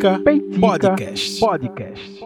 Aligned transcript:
Peitica, 0.00 0.18
Peitica 0.20 0.60
Podcast. 0.60 1.40
Podcast. 1.40 2.24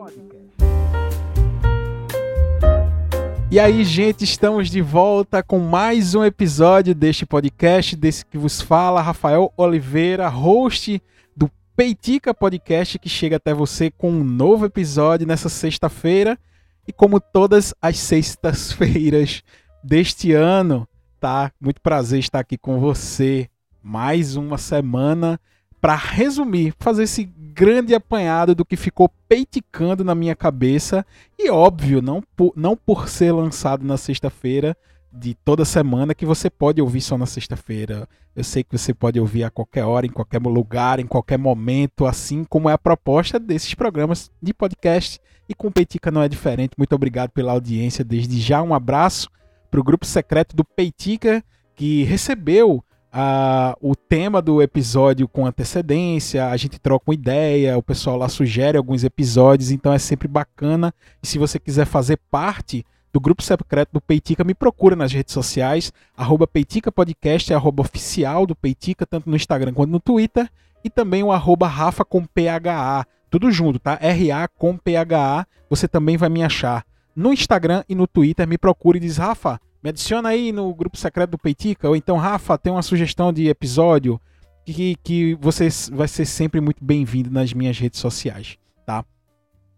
E 3.50 3.58
aí, 3.58 3.84
gente, 3.84 4.22
estamos 4.22 4.70
de 4.70 4.80
volta 4.80 5.42
com 5.42 5.58
mais 5.58 6.14
um 6.14 6.22
episódio 6.22 6.94
deste 6.94 7.26
podcast, 7.26 7.96
desse 7.96 8.24
que 8.24 8.38
vos 8.38 8.60
fala, 8.60 9.02
Rafael 9.02 9.52
Oliveira, 9.56 10.28
host 10.28 11.02
do 11.36 11.50
Peitica 11.76 12.32
Podcast, 12.32 12.96
que 12.96 13.08
chega 13.08 13.36
até 13.36 13.52
você 13.52 13.90
com 13.90 14.12
um 14.12 14.22
novo 14.22 14.66
episódio 14.66 15.26
nessa 15.26 15.48
sexta-feira. 15.48 16.38
E 16.86 16.92
como 16.92 17.18
todas 17.18 17.74
as 17.82 17.98
sextas-feiras 17.98 19.42
deste 19.82 20.32
ano, 20.32 20.86
tá? 21.18 21.50
Muito 21.60 21.80
prazer 21.80 22.20
estar 22.20 22.38
aqui 22.38 22.56
com 22.56 22.78
você. 22.78 23.48
Mais 23.82 24.36
uma 24.36 24.58
semana 24.58 25.40
para 25.84 25.96
resumir, 25.96 26.72
fazer 26.78 27.02
esse 27.02 27.24
grande 27.24 27.94
apanhado 27.94 28.54
do 28.54 28.64
que 28.64 28.74
ficou 28.74 29.06
peiticando 29.28 30.02
na 30.02 30.14
minha 30.14 30.34
cabeça. 30.34 31.04
E 31.38 31.50
óbvio, 31.50 32.00
não 32.00 32.22
por, 32.34 32.54
não 32.56 32.74
por 32.74 33.06
ser 33.06 33.32
lançado 33.32 33.84
na 33.84 33.98
sexta-feira 33.98 34.74
de 35.12 35.34
toda 35.34 35.62
semana, 35.62 36.14
que 36.14 36.24
você 36.24 36.48
pode 36.48 36.80
ouvir 36.80 37.02
só 37.02 37.18
na 37.18 37.26
sexta-feira. 37.26 38.08
Eu 38.34 38.42
sei 38.42 38.64
que 38.64 38.78
você 38.78 38.94
pode 38.94 39.20
ouvir 39.20 39.44
a 39.44 39.50
qualquer 39.50 39.84
hora, 39.84 40.06
em 40.06 40.10
qualquer 40.10 40.40
lugar, 40.40 41.00
em 41.00 41.06
qualquer 41.06 41.38
momento, 41.38 42.06
assim 42.06 42.44
como 42.44 42.70
é 42.70 42.72
a 42.72 42.78
proposta 42.78 43.38
desses 43.38 43.74
programas 43.74 44.32
de 44.40 44.54
podcast. 44.54 45.20
E 45.46 45.54
com 45.54 45.70
Peitica 45.70 46.10
não 46.10 46.22
é 46.22 46.28
diferente. 46.30 46.72
Muito 46.78 46.94
obrigado 46.94 47.28
pela 47.28 47.52
audiência. 47.52 48.02
Desde 48.02 48.40
já, 48.40 48.62
um 48.62 48.72
abraço 48.72 49.28
para 49.70 49.80
o 49.80 49.84
grupo 49.84 50.06
secreto 50.06 50.56
do 50.56 50.64
Peitica, 50.64 51.44
que 51.76 52.04
recebeu 52.04 52.82
Uh, 53.14 53.92
o 53.92 53.94
tema 53.94 54.42
do 54.42 54.60
episódio 54.60 55.28
com 55.28 55.46
antecedência, 55.46 56.48
a 56.48 56.56
gente 56.56 56.80
troca 56.80 57.04
uma 57.08 57.14
ideia, 57.14 57.78
o 57.78 57.82
pessoal 57.82 58.16
lá 58.16 58.28
sugere 58.28 58.76
alguns 58.76 59.04
episódios, 59.04 59.70
então 59.70 59.92
é 59.92 60.00
sempre 60.00 60.26
bacana. 60.26 60.92
E 61.22 61.26
se 61.28 61.38
você 61.38 61.60
quiser 61.60 61.86
fazer 61.86 62.18
parte 62.28 62.84
do 63.12 63.20
grupo 63.20 63.40
secreto 63.40 63.90
do 63.92 64.00
Peitica, 64.00 64.42
me 64.42 64.52
procura 64.52 64.96
nas 64.96 65.12
redes 65.12 65.32
sociais, 65.32 65.92
arroba 66.16 66.48
Peitica 66.48 66.90
Podcast, 66.90 67.52
é 67.52 67.54
arroba 67.54 67.82
oficial 67.82 68.44
do 68.44 68.56
Peitica, 68.56 69.06
tanto 69.06 69.30
no 69.30 69.36
Instagram 69.36 69.72
quanto 69.72 69.92
no 69.92 70.00
Twitter, 70.00 70.50
e 70.82 70.90
também 70.90 71.22
o 71.22 71.30
arroba 71.30 71.68
Rafa 71.68 72.04
com 72.04 72.24
PHA, 72.24 73.06
tudo 73.30 73.48
junto, 73.52 73.78
tá? 73.78 73.94
RA 73.94 74.48
com 74.58 74.76
PHA, 74.76 75.46
você 75.70 75.86
também 75.86 76.16
vai 76.16 76.28
me 76.28 76.42
achar. 76.42 76.84
No 77.14 77.32
Instagram 77.32 77.84
e 77.88 77.94
no 77.94 78.08
Twitter, 78.08 78.48
me 78.48 78.58
procure 78.58 78.98
e 78.98 79.00
diz, 79.00 79.18
Rafa, 79.18 79.60
me 79.84 79.90
adiciona 79.90 80.30
aí 80.30 80.50
no 80.50 80.74
grupo 80.74 80.96
secreto 80.96 81.32
do 81.32 81.38
Peitica, 81.38 81.86
ou 81.86 81.94
então, 81.94 82.16
Rafa, 82.16 82.56
tem 82.56 82.72
uma 82.72 82.80
sugestão 82.80 83.30
de 83.30 83.48
episódio 83.48 84.18
que, 84.64 84.96
que 85.04 85.34
você 85.34 85.68
vai 85.92 86.08
ser 86.08 86.24
sempre 86.24 86.58
muito 86.58 86.82
bem-vindo 86.82 87.30
nas 87.30 87.52
minhas 87.52 87.78
redes 87.78 88.00
sociais, 88.00 88.56
tá? 88.86 89.04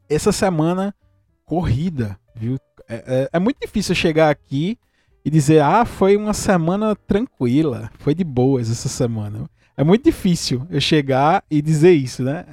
Essa 0.09 0.31
semana, 0.31 0.95
corrida, 1.45 2.17
viu? 2.37 2.57
É, 2.89 2.95
é, 2.95 3.31
é, 3.33 3.39
muito 3.41 3.59
difícil 3.61 3.97
chegar 3.97 4.31
aqui 4.31 4.79
e 5.25 5.31
dizer, 5.31 5.61
ah, 5.61 5.85
foi 5.85 6.17
uma 6.17 6.33
semana 6.33 6.95
tranquila, 6.95 7.91
foi 7.99 8.15
de 8.15 8.23
boas 8.23 8.71
essa 8.71 8.89
semana. 8.89 9.51
É 9.77 9.83
muito 9.83 10.05
difícil 10.05 10.65
eu 10.71 10.81
chegar 10.81 11.43
e 11.51 11.61
dizer 11.61 11.95
isso, 11.95 12.23
né? 12.23 12.45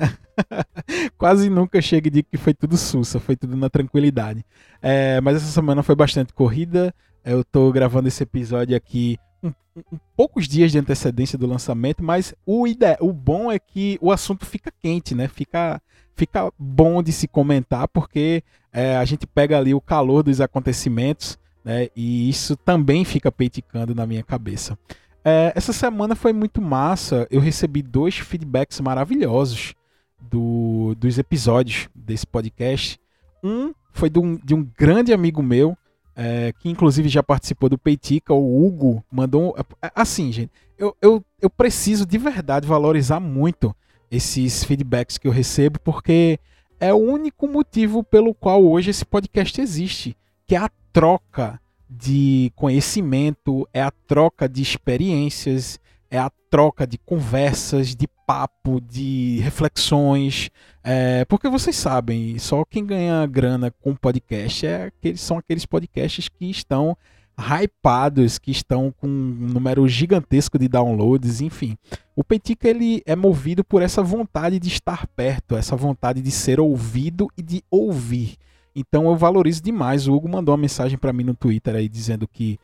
Quase 1.20 1.52
nunca 1.52 1.80
chego 1.84 2.08
e 2.08 2.09
digo 2.09 2.28
que 2.31 2.38
foi 2.38 2.56
tudo 2.56 2.76
sussa, 2.78 3.20
foi 3.20 3.36
tudo 3.36 3.56
na 3.56 3.70
tranquilidade. 3.70 4.44
É, 4.81 5.22
mas 5.22 5.36
essa 5.36 5.52
semana 5.52 5.84
foi 5.84 5.96
bastante 5.96 6.34
corrida, 6.34 6.92
eu 7.26 7.44
tô 7.44 7.72
gravando 7.72 8.08
esse 8.08 8.24
episódio 8.24 8.76
aqui 8.76 9.18
um, 9.42 9.52
um, 9.76 10.00
poucos 10.16 10.48
dias 10.48 10.72
de 10.72 10.80
antecedência 10.80 11.38
do 11.38 11.48
lançamento, 11.48 12.04
mas 12.04 12.34
o, 12.46 12.68
ide 12.68 12.98
o 13.00 13.12
bom 13.12 13.52
é 13.52 13.60
que 13.60 13.98
o 14.02 14.12
assunto 14.12 14.46
fica 14.46 14.72
quente, 14.72 15.16
né? 15.16 15.28
Fica, 15.28 15.82
fica 16.16 16.52
bom 16.58 17.02
de 17.02 17.12
se 17.12 17.28
comentar, 17.28 17.88
porque 17.88 18.44
é, 18.72 18.96
a 18.98 19.06
gente 19.06 19.26
pega 19.26 19.58
ali 19.58 19.74
o 19.74 19.81
calor 19.81 20.24
dos 20.24 20.42
acontecimentos, 20.42 21.38
né? 21.64 21.88
E 21.96 22.30
isso 22.30 22.56
também 22.56 23.06
fica 23.06 23.31
peiticando 23.31 23.96
na 23.96 24.06
minha 24.06 24.24
cabeça. 24.24 24.78
É, 25.24 25.53
essa 25.56 25.72
semana 25.72 26.16
foi 26.16 26.34
muito 26.34 26.62
massa. 26.62 27.28
Eu 27.31 27.40
recebi 27.40 27.81
dois 27.81 28.18
feedbacks 28.18 28.80
maravilhosos 28.81 29.74
do, 30.20 30.96
dos 30.97 31.18
episódios 31.18 31.88
desse 31.96 32.28
podcast. 32.28 33.00
Um 33.44 33.74
foi 33.94 34.09
de 34.09 34.20
um, 34.20 34.36
de 34.44 34.53
um 34.53 34.68
grande 34.78 35.14
amigo 35.14 35.42
meu, 35.42 35.78
é, 36.16 36.53
que 36.59 36.69
inclusive 36.69 37.09
já 37.09 37.24
participou 37.24 37.69
do 37.69 37.78
Peitica, 37.78 38.34
o 38.34 38.66
Hugo, 38.66 39.03
mandou. 39.12 39.56
É, 39.81 39.91
assim, 39.96 40.31
gente, 40.31 40.51
eu, 40.78 40.96
eu, 41.01 41.24
eu 41.41 41.50
preciso 41.50 42.06
de 42.06 42.18
verdade 42.18 42.68
valorizar 42.68 43.19
muito 43.19 43.75
esses 44.12 44.63
feedbacks 44.63 45.18
que 45.18 45.28
eu 45.28 45.31
recebo, 45.31 45.79
porque 45.79 46.40
é 46.79 46.94
o 46.94 46.97
único 46.97 47.47
motivo 47.47 48.03
pelo 48.03 48.34
qual 48.34 48.63
hoje 48.63 48.91
esse 48.91 49.06
podcast 49.06 49.59
existe, 49.59 50.16
que 50.46 50.56
é 50.56 50.59
a 50.59 50.69
troca 50.91 51.59
de 51.90 52.52
conhecimento, 52.56 53.68
é 53.73 53.81
a 53.81 53.91
troca 53.91 54.47
de 54.47 54.62
experiências, 54.62 55.79
é 56.13 56.19
a 56.19 56.31
troca 56.47 56.85
de 56.85 57.00
conversas, 57.00 57.96
de 57.96 58.07
papo, 58.28 58.79
de 58.79 59.40
reflexões. 59.40 60.51
É, 60.84 61.25
porque 61.25 61.50
vocês 61.50 61.75
sabem, 61.75 62.38
só 62.38 62.63
quem 62.63 62.85
ganha 62.85 63.25
grana 63.25 63.72
com 63.81 63.96
podcast 63.96 64.68
é 64.68 64.85
aqueles, 64.85 65.19
são 65.22 65.40
aqueles 65.40 65.66
podcasts 65.66 66.29
que 66.29 66.52
estão 66.52 66.96
hypados, 67.35 68.38
que 68.38 68.52
estão 68.52 68.94
com 68.96 69.07
um 69.07 69.50
número 69.53 69.88
gigantesco 69.88 70.59
de 70.59 70.68
downloads, 70.68 71.41
enfim. 71.41 71.75
O 72.16 72.23
Petica 72.23 72.69
ele 72.69 73.02
é 73.07 73.16
movido 73.16 73.63
por 73.63 73.81
essa 73.81 74.03
vontade 74.03 74.59
de 74.59 74.68
estar 74.68 75.07
perto, 75.07 75.56
essa 75.56 75.75
vontade 75.75 76.22
de 76.22 76.29
ser 76.29 76.59
ouvido 76.59 77.28
e 77.35 77.41
de 77.41 77.63
ouvir. 77.72 78.35
Então 78.75 79.07
eu 79.07 79.16
valorizo 79.16 79.63
demais. 79.63 80.07
O 80.07 80.13
Hugo 80.13 80.29
mandou 80.29 80.53
uma 80.53 80.62
mensagem 80.62 80.96
para 80.96 81.12
mim 81.12 81.23
no 81.23 81.34
Twitter 81.34 81.73
aí 81.73 81.90
dizendo 81.90 82.28
que 82.28 82.59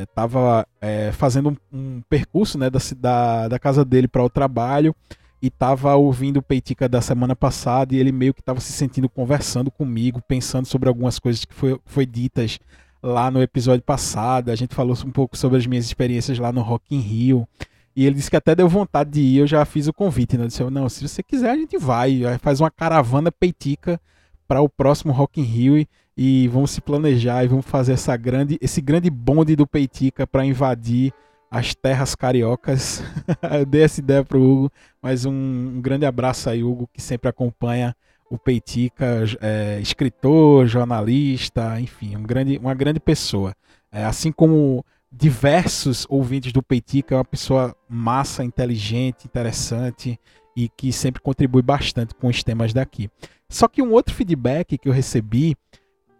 estava 0.00 0.66
é, 0.80 1.08
é, 1.08 1.12
fazendo 1.12 1.50
um, 1.50 1.56
um, 1.72 2.02
percurso 2.08 2.58
né, 2.58 2.68
da, 2.70 2.78
da, 2.96 3.48
da 3.48 3.58
casa 3.58 3.84
dele 3.84 4.08
para 4.08 4.22
o 4.22 4.30
trabalho 4.30 4.94
e 5.40 5.46
estava 5.46 5.94
ouvindo 5.94 6.38
o 6.38 6.42
Peitica 6.42 6.88
da 6.88 7.00
semana 7.00 7.34
passada 7.34 7.94
e 7.94 7.98
ele 7.98 8.12
meio 8.12 8.34
que 8.34 8.40
estava 8.40 8.60
se 8.60 8.72
sentindo 8.72 9.08
conversando 9.08 9.70
comigo, 9.70 10.20
pensando 10.26 10.66
sobre 10.66 10.88
algumas 10.88 11.18
coisas 11.18 11.44
que 11.44 11.54
foi, 11.54 11.78
foi 11.84 12.04
ditas 12.04 12.58
lá 13.02 13.30
no 13.30 13.40
episódio 13.40 13.82
passado. 13.82 14.50
A 14.50 14.56
gente 14.56 14.74
falou 14.74 14.96
um 15.04 15.10
pouco 15.10 15.36
sobre 15.36 15.58
as 15.58 15.66
minhas 15.66 15.84
experiências 15.84 16.38
lá 16.38 16.52
no 16.52 16.60
Rock 16.60 16.94
in 16.94 17.00
Rio. 17.00 17.48
E 17.94 18.06
ele 18.06 18.16
disse 18.16 18.30
que 18.30 18.36
até 18.36 18.54
deu 18.54 18.68
vontade 18.68 19.10
de 19.10 19.20
ir, 19.20 19.38
eu 19.38 19.46
já 19.46 19.64
fiz 19.64 19.88
o 19.88 19.92
convite, 19.92 20.36
né? 20.36 20.46
Disse, 20.46 20.62
não, 20.70 20.88
se 20.88 21.06
você 21.06 21.22
quiser 21.22 21.50
a 21.50 21.56
gente 21.56 21.76
vai, 21.76 22.20
faz 22.40 22.60
uma 22.60 22.70
caravana 22.70 23.32
peitica 23.32 24.00
para 24.46 24.60
o 24.60 24.68
próximo 24.68 25.12
Rock 25.12 25.40
in 25.40 25.44
Rio 25.44 25.78
e, 25.78 25.88
e 26.20 26.48
vamos 26.48 26.72
se 26.72 26.80
planejar 26.80 27.44
e 27.44 27.46
vamos 27.46 27.64
fazer 27.64 27.92
essa 27.92 28.16
grande, 28.16 28.58
esse 28.60 28.80
grande 28.80 29.08
bonde 29.08 29.54
do 29.54 29.64
Peitica 29.64 30.26
para 30.26 30.44
invadir 30.44 31.12
as 31.48 31.76
terras 31.76 32.16
cariocas. 32.16 33.04
Eu 33.56 33.64
dei 33.64 33.84
essa 33.84 34.00
ideia 34.00 34.24
pro 34.24 34.42
Hugo, 34.42 34.72
mas 35.00 35.24
um, 35.24 35.30
um, 35.30 35.80
grande 35.80 36.04
abraço 36.04 36.50
aí, 36.50 36.64
Hugo, 36.64 36.90
que 36.92 37.00
sempre 37.00 37.28
acompanha 37.28 37.94
o 38.28 38.36
Peitica, 38.36 39.24
é, 39.40 39.78
escritor, 39.80 40.66
jornalista, 40.66 41.80
enfim, 41.80 42.16
um 42.16 42.24
grande, 42.24 42.58
uma 42.58 42.74
grande 42.74 42.98
pessoa. 42.98 43.54
É, 43.92 44.04
assim 44.04 44.32
como 44.32 44.84
diversos 45.12 46.04
ouvintes 46.10 46.52
do 46.52 46.64
Peitica, 46.64 47.14
é 47.14 47.18
uma 47.18 47.24
pessoa 47.24 47.76
massa, 47.88 48.42
inteligente, 48.42 49.24
interessante 49.24 50.18
e 50.56 50.68
que 50.68 50.92
sempre 50.92 51.22
contribui 51.22 51.62
bastante 51.62 52.12
com 52.12 52.26
os 52.26 52.42
temas 52.42 52.72
daqui. 52.72 53.08
Só 53.48 53.68
que 53.68 53.80
um 53.80 53.92
outro 53.92 54.12
feedback 54.16 54.76
que 54.76 54.88
eu 54.88 54.92
recebi 54.92 55.56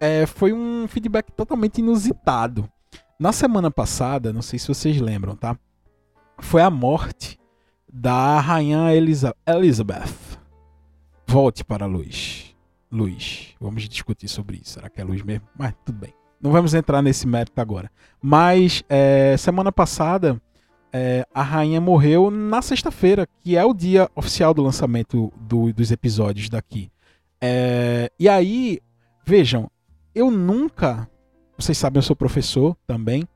é, 0.00 0.26
foi 0.26 0.52
um 0.52 0.86
feedback 0.88 1.30
totalmente 1.32 1.78
inusitado. 1.78 2.68
Na 3.18 3.32
semana 3.32 3.70
passada, 3.70 4.32
não 4.32 4.42
sei 4.42 4.58
se 4.58 4.68
vocês 4.68 5.00
lembram, 5.00 5.34
tá? 5.34 5.58
Foi 6.38 6.62
a 6.62 6.70
morte 6.70 7.38
da 7.92 8.38
rainha 8.40 8.94
Elisa 8.94 9.34
Elizabeth. 9.46 10.38
Volte 11.26 11.64
para 11.64 11.84
a 11.84 11.88
luz. 11.88 12.54
Luz. 12.90 13.54
Vamos 13.60 13.88
discutir 13.88 14.28
sobre 14.28 14.58
isso. 14.58 14.74
Será 14.74 14.88
que 14.88 15.00
é 15.00 15.04
luz 15.04 15.22
mesmo? 15.22 15.46
Mas 15.58 15.74
tudo 15.84 15.98
bem. 15.98 16.14
Não 16.40 16.52
vamos 16.52 16.74
entrar 16.74 17.02
nesse 17.02 17.26
mérito 17.26 17.60
agora. 17.60 17.90
Mas 18.22 18.84
é, 18.88 19.36
semana 19.36 19.72
passada 19.72 20.40
é, 20.92 21.26
a 21.34 21.42
rainha 21.42 21.80
morreu 21.80 22.30
na 22.30 22.62
sexta-feira, 22.62 23.26
que 23.40 23.56
é 23.56 23.64
o 23.64 23.74
dia 23.74 24.08
oficial 24.14 24.54
do 24.54 24.62
lançamento 24.62 25.32
do, 25.36 25.72
dos 25.72 25.90
episódios 25.90 26.48
daqui. 26.48 26.90
É, 27.40 28.10
e 28.18 28.28
aí, 28.28 28.80
vejam, 29.24 29.70
eu 30.18 30.30
nunca. 30.30 31.08
Vocês 31.56 31.78
sabem, 31.78 31.98
eu 31.98 32.02
sou 32.02 32.16
professor 32.16 32.76
também. 32.86 33.26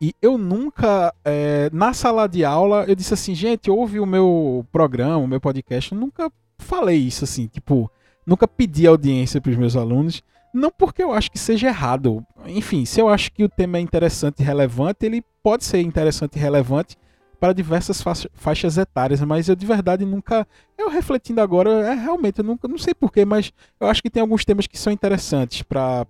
E 0.00 0.14
eu 0.22 0.38
nunca, 0.38 1.12
é, 1.24 1.70
na 1.72 1.92
sala 1.92 2.28
de 2.28 2.44
aula, 2.44 2.84
eu 2.86 2.94
disse 2.94 3.14
assim, 3.14 3.34
gente, 3.34 3.70
ouve 3.70 3.98
o 3.98 4.06
meu 4.06 4.64
programa, 4.70 5.16
o 5.16 5.26
meu 5.26 5.40
podcast. 5.40 5.90
Eu 5.90 5.98
nunca 5.98 6.30
falei 6.58 6.98
isso 6.98 7.24
assim, 7.24 7.46
tipo, 7.46 7.90
nunca 8.26 8.46
pedi 8.46 8.86
audiência 8.86 9.40
para 9.40 9.50
os 9.50 9.56
meus 9.56 9.74
alunos. 9.74 10.22
Não 10.54 10.70
porque 10.70 11.02
eu 11.02 11.12
acho 11.12 11.30
que 11.30 11.38
seja 11.38 11.68
errado. 11.68 12.24
Enfim, 12.46 12.84
se 12.84 13.00
eu 13.00 13.08
acho 13.08 13.32
que 13.32 13.42
o 13.42 13.48
tema 13.48 13.78
é 13.78 13.80
interessante 13.80 14.40
e 14.40 14.44
relevante, 14.44 15.04
ele 15.04 15.22
pode 15.42 15.64
ser 15.64 15.80
interessante 15.80 16.36
e 16.36 16.38
relevante 16.38 16.96
para 17.38 17.52
diversas 17.52 18.02
faixas 18.34 18.76
etárias, 18.76 19.20
mas 19.20 19.48
eu 19.48 19.54
de 19.54 19.64
verdade 19.64 20.04
nunca. 20.04 20.46
Eu 20.76 20.88
refletindo 20.88 21.40
agora, 21.40 21.70
é 21.86 21.94
realmente, 21.94 22.38
eu 22.38 22.44
nunca, 22.44 22.68
não 22.68 22.78
sei 22.78 22.94
porquê, 22.94 23.24
mas 23.24 23.52
eu 23.80 23.88
acho 23.88 24.02
que 24.02 24.10
tem 24.10 24.20
alguns 24.20 24.44
temas 24.44 24.66
que 24.66 24.78
são 24.78 24.92
interessantes 24.92 25.62
para 25.62 26.04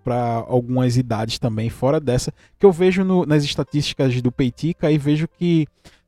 algumas 0.47 0.97
idades 0.97 1.39
também, 1.39 1.71
fora 1.71 2.01
dessa, 2.01 2.33
que 2.59 2.67
eu 2.67 2.73
vejo 2.73 3.05
no, 3.05 3.25
nas 3.25 3.45
estatísticas 3.45 4.21
do 4.21 4.33
Peitica 4.33 4.91
e 4.91 4.99
vejo 4.99 5.29
que 5.29 5.67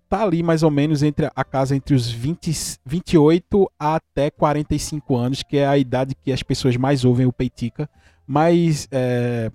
tá 0.09 0.23
ali 0.23 0.43
mais 0.43 0.63
ou 0.63 0.71
menos 0.71 1.03
entre 1.03 1.31
a 1.35 1.45
casa 1.45 1.77
entre 1.77 1.95
os 1.95 2.11
20, 2.11 2.79
28 2.85 3.71
até 3.79 4.31
45 4.31 5.17
anos, 5.17 5.43
que 5.43 5.57
é 5.57 5.67
a 5.67 5.79
idade 5.79 6.15
que 6.15 6.33
as 6.33 6.43
pessoas 6.43 6.77
mais 6.77 7.05
ouvem 7.05 7.27
o 7.27 7.33
Peitica, 7.33 7.89
mas 8.27 8.89
é, 8.91 9.53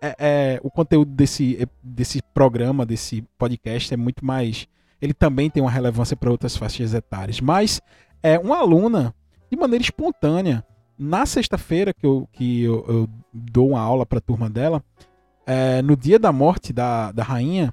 é, 0.00 0.16
é, 0.18 0.60
o 0.62 0.70
conteúdo 0.70 1.10
desse, 1.10 1.68
desse 1.82 2.22
programa, 2.34 2.86
desse 2.86 3.22
podcast 3.36 3.92
é 3.92 3.96
muito 3.96 4.24
mais 4.24 4.68
ele 5.00 5.14
também 5.14 5.48
tem 5.48 5.62
uma 5.62 5.70
relevância 5.70 6.16
para 6.16 6.30
outras 6.30 6.56
faixas 6.56 6.94
etárias. 6.94 7.40
Mas 7.40 7.80
é 8.22 8.38
uma 8.38 8.58
aluna, 8.58 9.14
de 9.50 9.56
maneira 9.56 9.82
espontânea, 9.82 10.64
na 10.98 11.24
sexta-feira 11.24 11.94
que, 11.94 12.06
eu, 12.06 12.28
que 12.32 12.62
eu, 12.62 12.84
eu, 12.86 13.08
dou 13.32 13.70
uma 13.70 13.80
aula 13.80 14.04
para 14.04 14.18
a 14.18 14.22
turma 14.22 14.50
dela, 14.50 14.84
é, 15.46 15.80
no 15.80 15.96
dia 15.96 16.18
da 16.18 16.30
morte 16.30 16.72
da, 16.72 17.10
da 17.12 17.22
rainha, 17.22 17.72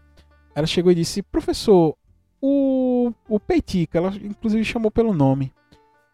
ela 0.55 0.65
chegou 0.65 0.91
e 0.91 0.95
disse: 0.95 1.21
Professor, 1.21 1.95
o, 2.41 3.11
o 3.27 3.39
Peitica, 3.39 3.97
ela 3.97 4.15
inclusive 4.15 4.63
chamou 4.63 4.89
pelo 4.89 5.13
nome, 5.13 5.53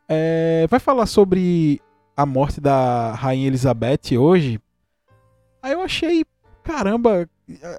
é, 0.10 0.66
vai 0.70 0.80
falar 0.80 1.06
sobre 1.06 1.80
a 2.18 2.26
morte 2.26 2.60
da 2.60 3.14
rainha 3.14 3.48
Elizabeth 3.48 4.18
hoje? 4.18 4.60
Aí 5.62 5.74
eu 5.74 5.82
achei, 5.82 6.26
caramba, 6.64 7.30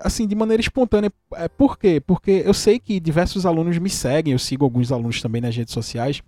assim, 0.03 0.27
de 0.27 0.35
maneira 0.35 0.61
espontânea. 0.61 1.13
É, 1.35 1.49
por 1.49 1.79
quê? 1.79 2.01
Porque 2.01 2.43
eu 2.45 2.55
sei 2.55 2.79
que 2.79 3.01
diversos 3.01 3.47
alunos 3.47 3.79
me 3.79 3.91
seguem, 3.91 4.33
eu 4.33 4.39
sigo 4.39 4.65
alguns 4.65 4.93
alunos 4.93 5.21
também 5.21 5.41
nas 5.41 5.57
redes 5.57 5.73
sociais, 5.73 6.23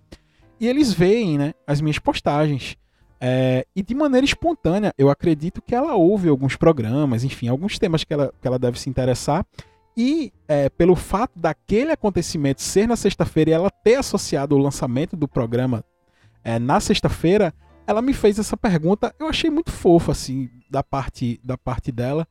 e 0.59 0.67
eles 0.67 0.91
veem 0.91 1.37
né, 1.37 1.53
as 1.65 1.79
minhas 1.79 1.99
postagens. 1.99 2.75
É, 3.19 3.65
e 3.75 3.81
de 3.81 3.95
maneira 3.95 4.25
espontânea, 4.25 4.93
eu 4.97 5.09
acredito 5.09 5.61
que 5.61 5.73
ela 5.73 5.95
ouve 5.95 6.29
alguns 6.29 6.55
programas, 6.55 7.23
enfim, 7.23 7.47
alguns 7.47 7.79
temas 7.79 8.03
que 8.03 8.13
ela, 8.13 8.31
que 8.41 8.47
ela 8.47 8.59
deve 8.59 8.79
se 8.79 8.89
interessar. 8.89 9.45
E 9.95 10.31
é, 10.47 10.69
pelo 10.69 10.95
fato 10.95 11.31
daquele 11.35 11.91
acontecimento 11.91 12.61
ser 12.61 12.87
na 12.87 12.95
sexta-feira 12.95 13.49
e 13.49 13.53
ela 13.53 13.71
ter 13.71 13.95
associado 13.95 14.55
o 14.55 14.59
lançamento 14.59 15.15
do 15.15 15.27
programa 15.27 15.83
é, 16.43 16.59
na 16.59 16.79
sexta-feira, 16.79 17.51
ela 17.87 18.01
me 18.01 18.13
fez 18.13 18.37
essa 18.37 18.55
pergunta. 18.55 19.13
Eu 19.19 19.27
achei 19.27 19.49
muito 19.49 19.71
fofa, 19.71 20.11
assim, 20.11 20.49
da 20.69 20.83
parte, 20.83 21.39
da 21.43 21.57
parte 21.57 21.91
dela 21.91 22.27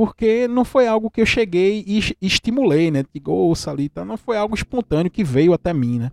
porque 0.00 0.48
não 0.48 0.64
foi 0.64 0.86
algo 0.86 1.10
que 1.10 1.20
eu 1.20 1.26
cheguei 1.26 1.84
e 1.86 2.00
estimulei, 2.22 2.90
né? 2.90 3.04
Digo, 3.12 3.52
ali, 3.66 3.90
tá? 3.90 4.02
não 4.02 4.16
foi 4.16 4.34
algo 4.38 4.54
espontâneo 4.54 5.10
que 5.10 5.22
veio 5.22 5.52
até 5.52 5.74
mim, 5.74 5.98
né? 5.98 6.10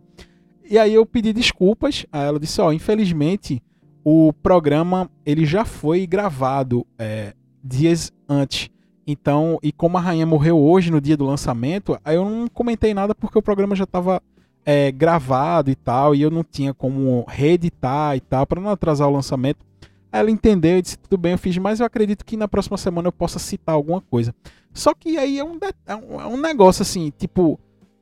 E 0.69 0.78
aí 0.78 0.94
eu 0.94 1.06
pedi 1.06 1.31
desculpas, 1.31 2.06
aí 2.12 2.28
ela 2.28 2.38
disse, 2.38 2.60
ó, 2.60 2.68
oh, 2.68 2.74
infelizmente 2.74 3.63
o 4.04 4.34
programa 4.44 5.10
ele 5.25 5.45
já 5.45 5.63
foi 5.63 6.06
gravado 6.06 6.86
é, 7.00 7.34
dias 7.63 8.12
antes. 8.28 8.69
Então, 9.07 9.57
e 9.63 9.72
como 9.72 9.98
a 9.98 10.01
rainha 10.01 10.25
morreu 10.25 10.60
hoje 10.60 10.92
no 10.92 11.00
dia 11.00 11.16
do 11.16 11.24
lançamento, 11.24 11.98
aí 12.04 12.18
eu 12.18 12.30
não 12.30 12.50
comentei 12.50 12.94
nada 12.94 13.16
porque 13.16 13.39
o 13.39 13.42
programa 13.42 13.74
já 13.74 13.86
estava 13.86 14.22
é, 14.66 14.92
gravado 14.92 15.72
e 15.72 15.75
tal, 15.75 16.13
e 16.13 16.22
eu 16.22 16.30
não 16.30 16.44
tinha 16.44 16.74
como 16.74 17.24
reeditar 17.25 18.18
e 18.18 18.19
tal, 18.19 18.45
para 18.45 18.60
não 18.60 18.69
atrasar 18.69 19.07
o 19.07 19.13
lançamento. 19.13 19.66
Ela 20.12 20.31
entendeu 20.31 20.77
e 20.77 20.81
disse: 20.81 20.98
tudo 20.98 21.18
bem, 21.18 21.33
eu 21.33 21.38
fiz, 21.38 21.57
mas 21.57 21.80
eu 21.80 21.86
acredito 21.86 22.25
que 22.25 22.38
na 22.38 22.48
próxima 22.48 22.77
semana 22.77 23.07
eu 23.07 23.12
possa 23.12 23.39
citar 23.39 23.75
alguma 23.75 24.01
coisa. 24.01 24.33
Só 24.74 24.94
que 24.94 25.18
aí 25.18 25.39
é 25.39 25.44
um, 25.44 25.57
é 25.86 25.95
um, 25.95 26.21
é 26.21 26.27
um 26.27 26.38
negócio 26.38 26.81
assim, 26.81 27.12
tipo. 27.18 27.59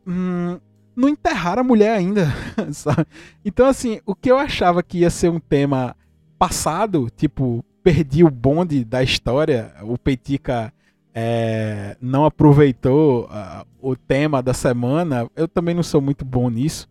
Hum, 0.07 0.59
não 0.95 1.09
enterrar 1.09 1.59
a 1.59 1.63
mulher 1.63 1.97
ainda, 1.97 2.27
sabe? 2.71 3.05
Então, 3.43 3.67
assim, 3.67 3.99
o 4.05 4.15
que 4.15 4.31
eu 4.31 4.37
achava 4.37 4.81
que 4.81 4.99
ia 4.99 5.09
ser 5.09 5.29
um 5.29 5.39
tema 5.39 5.95
passado, 6.39 7.09
tipo, 7.15 7.65
perdi 7.83 8.23
o 8.23 8.31
bonde 8.31 8.85
da 8.85 9.03
história, 9.03 9.73
o 9.83 9.97
Peitica 9.97 10.73
é, 11.13 11.97
não 12.01 12.25
aproveitou 12.25 13.25
uh, 13.25 13.65
o 13.81 13.95
tema 13.95 14.41
da 14.41 14.53
semana, 14.53 15.29
eu 15.35 15.47
também 15.47 15.75
não 15.75 15.83
sou 15.83 16.01
muito 16.01 16.23
bom 16.23 16.49
nisso. 16.49 16.87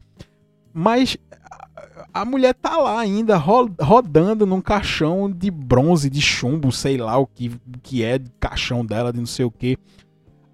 Mas 0.73 1.17
a 2.15 2.25
mulher 2.25 2.55
tá 2.55 2.77
lá 2.77 3.01
ainda, 3.01 3.37
rodando 3.37 4.47
num 4.47 4.61
caixão 4.61 5.29
de 5.29 5.51
bronze, 5.51 6.09
de 6.09 6.21
chumbo, 6.21 6.71
sei 6.71 6.97
lá 6.97 7.19
o 7.19 7.27
que, 7.27 7.51
que 7.83 8.05
é, 8.05 8.19
de 8.19 8.31
caixão 8.39 8.87
dela, 8.87 9.13
de 9.13 9.19
não 9.19 9.27
sei 9.27 9.45
o 9.45 9.51
que. 9.51 9.77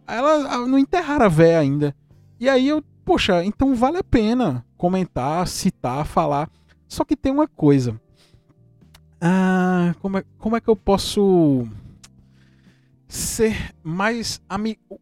Ela 0.06 0.66
não 0.66 0.78
enterraram 0.78 1.26
a 1.26 1.28
véia 1.28 1.58
ainda. 1.58 1.94
E 2.40 2.48
aí 2.48 2.66
eu, 2.66 2.82
poxa, 3.04 3.44
então 3.44 3.74
vale 3.74 3.98
a 3.98 4.02
pena 4.02 4.64
comentar, 4.78 5.46
citar, 5.46 6.06
falar. 6.06 6.48
Só 6.88 7.04
que 7.04 7.14
tem 7.14 7.30
uma 7.30 7.46
coisa. 7.46 8.00
Ah, 9.20 9.94
como 10.00 10.16
é, 10.16 10.24
como 10.38 10.56
é 10.56 10.60
que 10.62 10.68
eu 10.68 10.76
posso 10.76 11.68
ser 13.06 13.74
mais 13.82 14.40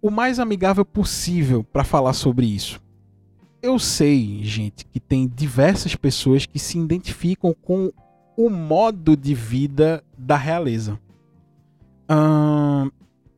o 0.02 0.10
mais 0.10 0.40
amigável 0.40 0.84
possível 0.84 1.62
para 1.62 1.84
falar 1.84 2.14
sobre 2.14 2.46
isso? 2.46 2.80
Eu 3.60 3.78
sei, 3.78 4.40
gente, 4.44 4.84
que 4.86 5.00
tem 5.00 5.26
diversas 5.26 5.96
pessoas 5.96 6.46
que 6.46 6.58
se 6.58 6.78
identificam 6.78 7.54
com 7.60 7.92
o 8.36 8.48
modo 8.48 9.16
de 9.16 9.34
vida 9.34 10.02
da 10.16 10.36
realeza. 10.36 10.98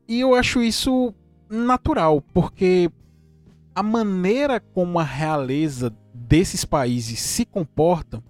e 0.06 0.20
eu 0.20 0.34
acho 0.34 0.62
isso 0.62 1.14
natural, 1.48 2.22
porque 2.34 2.90
a 3.74 3.82
maneira 3.82 4.60
como 4.60 4.98
a 4.98 5.04
realeza 5.04 5.92
desses 6.12 6.64
países 6.64 7.18
se 7.18 7.46
comporta 7.46 8.22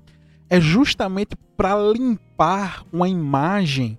é 0.48 0.60
justamente 0.60 1.34
para 1.56 1.74
limpar 1.76 2.84
uma 2.92 3.08
imagem, 3.08 3.98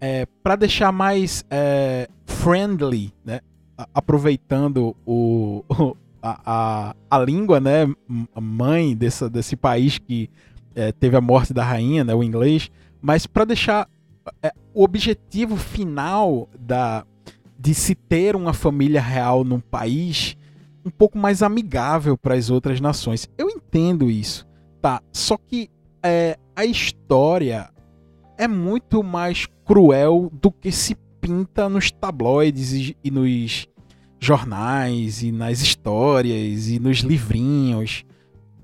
é, 0.00 0.26
para 0.42 0.56
deixar 0.56 0.90
mais 0.90 1.44
é, 1.48 2.08
friendly, 2.26 3.12
né? 3.24 3.40
aproveitando 3.94 4.96
o, 5.06 5.64
a, 6.22 6.40
a, 6.44 6.96
a 7.10 7.18
língua, 7.18 7.60
né, 7.60 7.92
mãe 8.40 8.94
desse, 8.94 9.28
desse 9.28 9.56
país 9.56 9.98
que 9.98 10.28
é, 10.74 10.92
teve 10.92 11.16
a 11.16 11.20
morte 11.20 11.52
da 11.52 11.64
rainha, 11.64 12.04
né, 12.04 12.14
o 12.14 12.22
inglês, 12.22 12.70
mas 13.00 13.26
para 13.26 13.44
deixar 13.44 13.88
é, 14.42 14.52
o 14.74 14.84
objetivo 14.84 15.56
final 15.56 16.48
da, 16.58 17.04
de 17.58 17.74
se 17.74 17.94
ter 17.94 18.36
uma 18.36 18.52
família 18.52 19.00
real 19.00 19.44
num 19.44 19.60
país 19.60 20.36
um 20.84 20.90
pouco 20.90 21.18
mais 21.18 21.42
amigável 21.42 22.16
para 22.16 22.34
as 22.34 22.50
outras 22.50 22.80
nações. 22.80 23.28
Eu 23.36 23.48
entendo 23.48 24.10
isso, 24.10 24.46
tá? 24.80 25.02
Só 25.12 25.36
que 25.36 25.68
é, 26.02 26.38
a 26.56 26.64
história 26.64 27.70
é 28.38 28.48
muito 28.48 29.02
mais 29.02 29.46
cruel 29.64 30.30
do 30.40 30.50
que 30.50 30.72
se 30.72 30.96
pinta 31.20 31.68
nos 31.68 31.90
tabloides 31.90 32.72
e, 32.72 32.96
e 33.04 33.10
nos 33.10 33.68
jornais 34.20 35.22
e 35.22 35.32
nas 35.32 35.62
histórias 35.62 36.68
e 36.68 36.78
nos 36.78 36.98
livrinhos. 36.98 38.04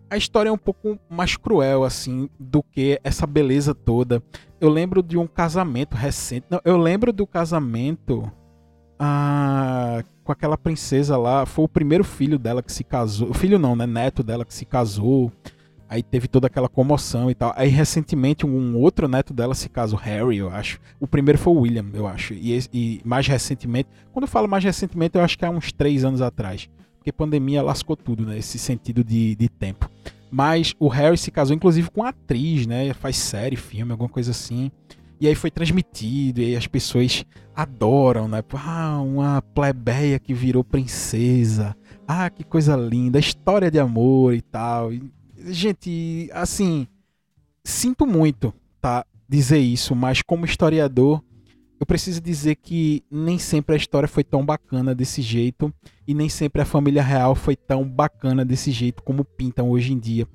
A 0.09 0.17
história 0.17 0.51
é 0.51 0.53
um 0.53 0.59
pouco 0.59 0.99
mais 1.11 1.37
cruel 1.37 1.83
assim 1.83 2.29
do 2.39 2.63
que 2.63 3.01
essa 3.03 3.27
beleza 3.27 3.75
toda. 3.75 4.23
Eu 4.61 4.69
lembro 4.69 5.03
de 5.03 5.19
um 5.19 5.27
casamento 5.27 5.97
recente. 5.97 6.47
Não, 6.49 6.61
eu 6.65 6.77
lembro 6.77 7.13
do 7.13 7.27
casamento 7.27 8.31
ah, 8.99 10.05
com 10.23 10.31
aquela 10.31 10.57
princesa 10.57 11.17
lá. 11.17 11.45
Foi 11.45 11.65
o 11.65 11.69
primeiro 11.69 12.05
filho 12.05 12.39
dela 12.39 12.63
que 12.63 12.73
se 12.73 12.85
casou. 12.85 13.35
Filho 13.35 13.59
não, 13.59 13.75
né? 13.75 13.87
Neto 13.87 14.23
dela 14.23 14.45
que 14.45 14.55
se 14.55 14.65
casou. 14.65 15.33
Aí 15.89 16.03
teve 16.03 16.27
toda 16.27 16.49
aquela 16.49 16.69
comoção 16.69 17.31
e 17.31 17.35
tal. 17.35 17.53
Aí 17.57 17.69
recentemente 17.69 18.45
um 18.45 18.77
outro 18.77 19.07
neto 19.07 19.33
dela 19.33 19.55
se 19.55 19.69
casou, 19.69 19.99
Harry, 19.99 20.39
eu 20.39 20.51
acho. 20.51 20.81
O 20.99 21.07
primeiro 21.07 21.39
foi 21.39 21.53
o 21.53 21.61
William, 21.61 21.87
eu 21.95 22.07
acho. 22.07 22.35
E, 22.35 22.59
e, 22.73 23.01
mais 23.05 23.27
recentemente, 23.27 23.89
quando 24.13 24.25
eu 24.25 24.29
falo 24.29 24.49
mais 24.49 24.65
recentemente, 24.65 25.17
eu 25.17 25.23
acho 25.23 25.39
que 25.39 25.45
há 25.45 25.51
uns 25.51 25.73
três 25.73 26.05
anos 26.05 26.21
atrás. 26.21 26.69
Porque 26.99 27.13
pandemia 27.13 27.63
lascou 27.63 27.97
tudo, 27.97 28.27
né? 28.27 28.39
Esse 28.39 28.59
sentido 28.59 29.05
de, 29.05 29.37
de 29.37 29.49
tempo. 29.49 29.89
Mas 30.29 30.75
o 30.81 30.89
Harry 30.89 31.17
se 31.17 31.31
casou, 31.31 31.55
inclusive, 31.55 31.89
com 31.91 32.03
atriz, 32.03 32.67
né? 32.67 32.93
Faz 32.93 33.17
série, 33.17 33.55
filme, 33.55 33.93
alguma 33.93 34.09
coisa 34.09 34.33
assim. 34.33 34.73
E 35.21 35.29
aí 35.29 35.35
foi 35.35 35.51
transmitido, 35.51 36.43
e 36.43 36.57
as 36.57 36.67
pessoas 36.67 37.25
adoram, 37.55 38.27
né? 38.27 38.43
Ah, 38.55 39.01
uma 39.01 39.41
plebeia 39.41 40.19
que 40.19 40.35
virou 40.35 40.65
princesa. 40.65 41.77
Ah, 42.07 42.29
que 42.29 42.45
coisa 42.45 42.77
linda, 42.77 43.19
história 43.19 43.71
de 43.71 43.79
amor 43.79 44.35
e 44.35 44.43
tal. 44.43 44.93
E 44.93 45.03
gente, 45.47 46.31
assim, 46.33 46.87
sinto 47.65 48.07
muito, 48.07 48.53
tá? 48.81 49.05
Dizer 49.29 49.59
isso, 49.59 49.95
mas 49.95 50.23
como 50.23 50.45
historiador, 50.45 51.23
eu 51.79 51.85
preciso 51.87 52.21
dizer 52.21 52.57
que 52.57 53.03
nem 53.11 53.39
sempre 53.39 53.75
a 53.75 53.79
história 53.79 54.09
foi 54.09 54.25
tão 54.25 54.45
bacana 54.45 54.95
desse 54.95 55.21
jeito 55.21 55.73
e 56.07 56.15
nem 56.15 56.29
sempre 56.29 56.63
a 56.63 56.65
família 56.65 57.03
real 57.03 57.35
foi 57.35 57.55
tão 57.55 57.85
bacana 57.85 58.45
desse 58.45 58.71
jeito 58.71 59.03
como 59.03 59.25
pintam 59.25 59.71
hoje 59.71 59.93
em 59.93 59.99
dia. 59.99 60.27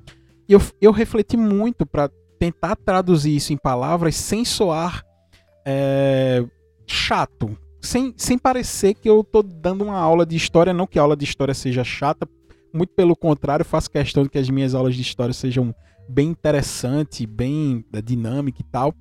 Eu, 0.48 0.62
eu 0.80 0.92
refleti 0.92 1.38
muito 1.38 1.86
para 1.86 2.10
tentar 2.38 2.76
traduzir 2.76 3.36
isso 3.36 3.54
em 3.54 3.58
palavras 3.58 4.16
sem 4.16 4.44
soar 4.44 5.06
é, 5.66 6.46
chato, 6.86 7.58
sem, 7.80 8.14
sem 8.18 8.38
parecer 8.38 8.94
que 8.94 9.10
eu 9.10 9.24
tô 9.24 9.42
dando 9.42 9.84
uma 9.84 9.98
aula 9.98 10.26
de 10.26 10.36
história, 10.36 10.74
não 10.74 10.86
que 10.86 11.00
a 11.00 11.02
aula 11.02 11.16
de 11.16 11.24
história 11.24 11.54
seja 11.54 11.84
chata, 11.84 12.28
muito 12.74 12.94
pelo 12.94 13.16
contrário, 13.16 13.66
faço 13.66 13.90
questão 13.90 14.24
de 14.24 14.30
que 14.30 14.38
as 14.38 14.50
minhas 14.50 14.74
aulas 14.74 14.96
de 14.96 15.02
história 15.02 15.34
sejam 15.34 15.74
bem 16.08 16.30
interessantes, 16.30 17.26
bem 17.26 17.86
uh, 17.94 18.02
dinâmicas 18.02 18.62
e 18.62 18.72
tal, 18.72 18.94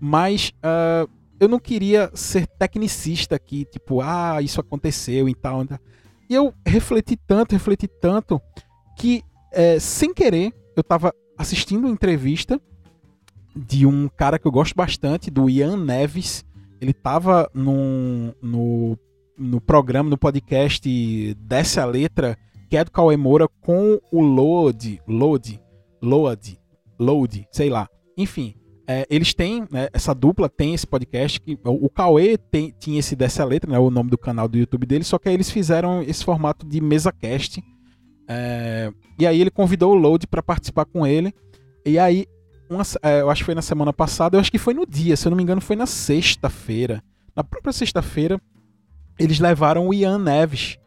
mas 0.00 0.52
uh, 0.58 1.08
eu 1.40 1.48
não 1.48 1.58
queria 1.58 2.10
ser 2.14 2.46
tecnicista 2.46 3.36
aqui, 3.36 3.64
tipo, 3.64 4.00
ah, 4.00 4.40
isso 4.42 4.60
aconteceu 4.60 5.28
e 5.28 5.34
tal. 5.34 5.64
E 6.28 6.34
eu 6.34 6.52
refleti 6.66 7.16
tanto, 7.16 7.52
refleti 7.52 7.86
tanto, 7.86 8.40
que 8.96 9.22
é, 9.52 9.78
sem 9.78 10.12
querer 10.12 10.52
eu 10.76 10.82
tava 10.82 11.12
assistindo 11.36 11.84
uma 11.84 11.90
entrevista 11.90 12.60
de 13.54 13.86
um 13.86 14.08
cara 14.08 14.38
que 14.38 14.46
eu 14.46 14.52
gosto 14.52 14.74
bastante, 14.74 15.30
do 15.30 15.48
Ian 15.48 15.76
Neves. 15.76 16.44
Ele 16.80 16.92
tava 16.92 17.50
num, 17.52 18.32
no, 18.40 18.98
no 19.36 19.60
programa, 19.60 20.10
no 20.10 20.18
podcast 20.18 21.34
Desce 21.34 21.80
a 21.80 21.84
Letra, 21.84 22.38
que 22.68 22.76
é 22.76 22.84
do 22.84 22.90
Cauê 22.90 23.16
Moura, 23.16 23.48
com 23.60 24.00
o 24.12 24.20
Load, 24.20 25.00
Load, 25.06 25.60
Load, 26.02 26.58
Load, 26.98 27.48
sei 27.50 27.70
lá. 27.70 27.88
Enfim, 28.16 28.54
é, 28.86 29.06
eles 29.10 29.34
têm, 29.34 29.66
né, 29.70 29.88
essa 29.92 30.14
dupla 30.14 30.48
tem 30.48 30.74
esse 30.74 30.86
podcast, 30.86 31.40
que 31.40 31.58
o, 31.64 31.86
o 31.86 31.90
Cauê 31.90 32.38
tem, 32.38 32.74
tinha 32.78 32.98
esse 32.98 33.14
Desce 33.14 33.42
a 33.42 33.44
Letra, 33.44 33.70
né, 33.70 33.78
o 33.78 33.90
nome 33.90 34.10
do 34.10 34.18
canal 34.18 34.48
do 34.48 34.58
YouTube 34.58 34.86
dele, 34.86 35.04
só 35.04 35.18
que 35.18 35.28
aí 35.28 35.34
eles 35.34 35.50
fizeram 35.50 36.02
esse 36.02 36.24
formato 36.24 36.66
de 36.66 36.80
mesa 36.80 37.12
cast. 37.12 37.62
É, 38.26 38.92
e 39.18 39.26
aí 39.26 39.40
ele 39.40 39.50
convidou 39.50 39.92
o 39.92 39.94
Load 39.94 40.26
para 40.26 40.42
participar 40.42 40.84
com 40.84 41.06
ele. 41.06 41.34
E 41.84 41.98
aí, 41.98 42.26
uma, 42.68 42.82
é, 43.02 43.20
eu 43.20 43.30
acho 43.30 43.42
que 43.42 43.46
foi 43.46 43.54
na 43.54 43.62
semana 43.62 43.92
passada, 43.92 44.36
eu 44.36 44.40
acho 44.40 44.50
que 44.50 44.58
foi 44.58 44.74
no 44.74 44.86
dia, 44.86 45.16
se 45.16 45.26
eu 45.26 45.30
não 45.30 45.36
me 45.36 45.42
engano, 45.42 45.60
foi 45.60 45.76
na 45.76 45.86
sexta-feira. 45.86 47.02
Na 47.34 47.44
própria 47.44 47.72
sexta-feira, 47.72 48.40
eles 49.18 49.38
levaram 49.38 49.86
o 49.86 49.94
Ian 49.94 50.18
Neves. 50.18 50.78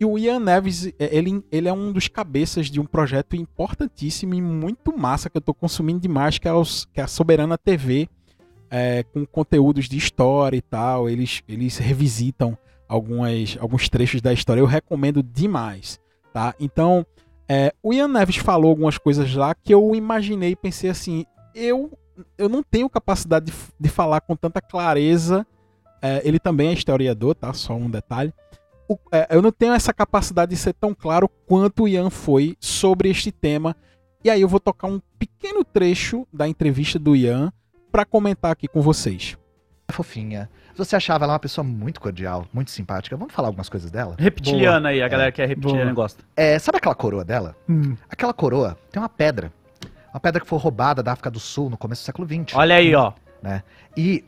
E 0.00 0.04
o 0.06 0.18
Ian 0.18 0.40
Neves, 0.40 0.86
é, 0.98 1.14
ele, 1.14 1.44
ele 1.52 1.68
é 1.68 1.72
um 1.72 1.92
dos 1.92 2.08
cabeças 2.08 2.70
de 2.70 2.80
um 2.80 2.86
projeto 2.86 3.36
importantíssimo 3.36 4.34
e 4.34 4.40
muito 4.40 4.96
massa 4.96 5.28
que 5.28 5.36
eu 5.36 5.40
estou 5.40 5.54
consumindo 5.54 6.00
demais, 6.00 6.38
que 6.38 6.48
é, 6.48 6.52
os, 6.54 6.86
que 6.86 7.00
é 7.00 7.04
a 7.04 7.06
Soberana 7.06 7.58
TV, 7.58 8.08
é, 8.70 9.02
com 9.02 9.26
conteúdos 9.26 9.90
de 9.90 9.98
história 9.98 10.56
e 10.56 10.62
tal. 10.62 11.06
Eles, 11.06 11.42
eles 11.46 11.76
revisitam 11.76 12.56
algumas, 12.88 13.58
alguns 13.60 13.90
trechos 13.90 14.22
da 14.22 14.32
história. 14.32 14.62
Eu 14.62 14.66
recomendo 14.66 15.22
demais. 15.22 16.00
Tá? 16.32 16.54
Então, 16.58 17.04
é, 17.46 17.70
o 17.82 17.92
Ian 17.92 18.08
Neves 18.08 18.36
falou 18.36 18.70
algumas 18.70 18.96
coisas 18.96 19.34
lá 19.34 19.54
que 19.54 19.74
eu 19.74 19.94
imaginei 19.94 20.52
e 20.52 20.56
pensei 20.56 20.88
assim: 20.88 21.26
eu, 21.54 21.92
eu 22.38 22.48
não 22.48 22.62
tenho 22.62 22.88
capacidade 22.88 23.46
de, 23.46 23.52
de 23.78 23.88
falar 23.90 24.22
com 24.22 24.34
tanta 24.34 24.62
clareza. 24.62 25.46
É, 26.00 26.22
ele 26.26 26.38
também 26.38 26.68
é 26.68 26.72
historiador, 26.72 27.34
tá? 27.34 27.52
Só 27.52 27.74
um 27.74 27.90
detalhe. 27.90 28.32
O, 28.90 28.98
é, 29.12 29.28
eu 29.30 29.40
não 29.40 29.52
tenho 29.52 29.72
essa 29.72 29.94
capacidade 29.94 30.50
de 30.50 30.56
ser 30.56 30.72
tão 30.72 30.92
claro 30.92 31.30
quanto 31.46 31.84
o 31.84 31.88
Ian 31.88 32.10
foi 32.10 32.56
sobre 32.58 33.08
este 33.08 33.30
tema. 33.30 33.76
E 34.24 34.28
aí 34.28 34.40
eu 34.40 34.48
vou 34.48 34.58
tocar 34.58 34.88
um 34.88 35.00
pequeno 35.16 35.62
trecho 35.62 36.26
da 36.32 36.48
entrevista 36.48 36.98
do 36.98 37.14
Ian 37.14 37.52
para 37.92 38.04
comentar 38.04 38.50
aqui 38.50 38.66
com 38.66 38.82
vocês. 38.82 39.38
Fofinha. 39.92 40.50
Você 40.76 40.96
achava 40.96 41.24
ela 41.24 41.34
uma 41.34 41.38
pessoa 41.38 41.64
muito 41.64 42.00
cordial, 42.00 42.46
muito 42.52 42.72
simpática. 42.72 43.16
Vamos 43.16 43.32
falar 43.32 43.46
algumas 43.46 43.68
coisas 43.68 43.92
dela? 43.92 44.16
Reptiliana 44.18 44.80
Boa. 44.80 44.90
aí, 44.90 45.02
a 45.02 45.06
galera 45.06 45.28
é. 45.28 45.32
que 45.32 45.40
é 45.40 45.46
reptiliana 45.46 45.92
Boa. 45.92 45.94
gosta. 45.94 46.24
É, 46.36 46.58
sabe 46.58 46.78
aquela 46.78 46.94
coroa 46.96 47.24
dela? 47.24 47.54
Hum. 47.68 47.96
Aquela 48.08 48.34
coroa 48.34 48.76
tem 48.90 49.00
uma 49.00 49.08
pedra. 49.08 49.52
Uma 50.12 50.18
pedra 50.18 50.40
que 50.40 50.48
foi 50.48 50.58
roubada 50.58 51.00
da 51.00 51.12
África 51.12 51.30
do 51.30 51.38
Sul 51.38 51.70
no 51.70 51.76
começo 51.76 52.02
do 52.02 52.06
século 52.06 52.26
XX. 52.26 52.56
Olha 52.56 52.74
aí, 52.74 52.92
ó. 52.92 53.12
Né? 53.40 53.62
E 53.96 54.24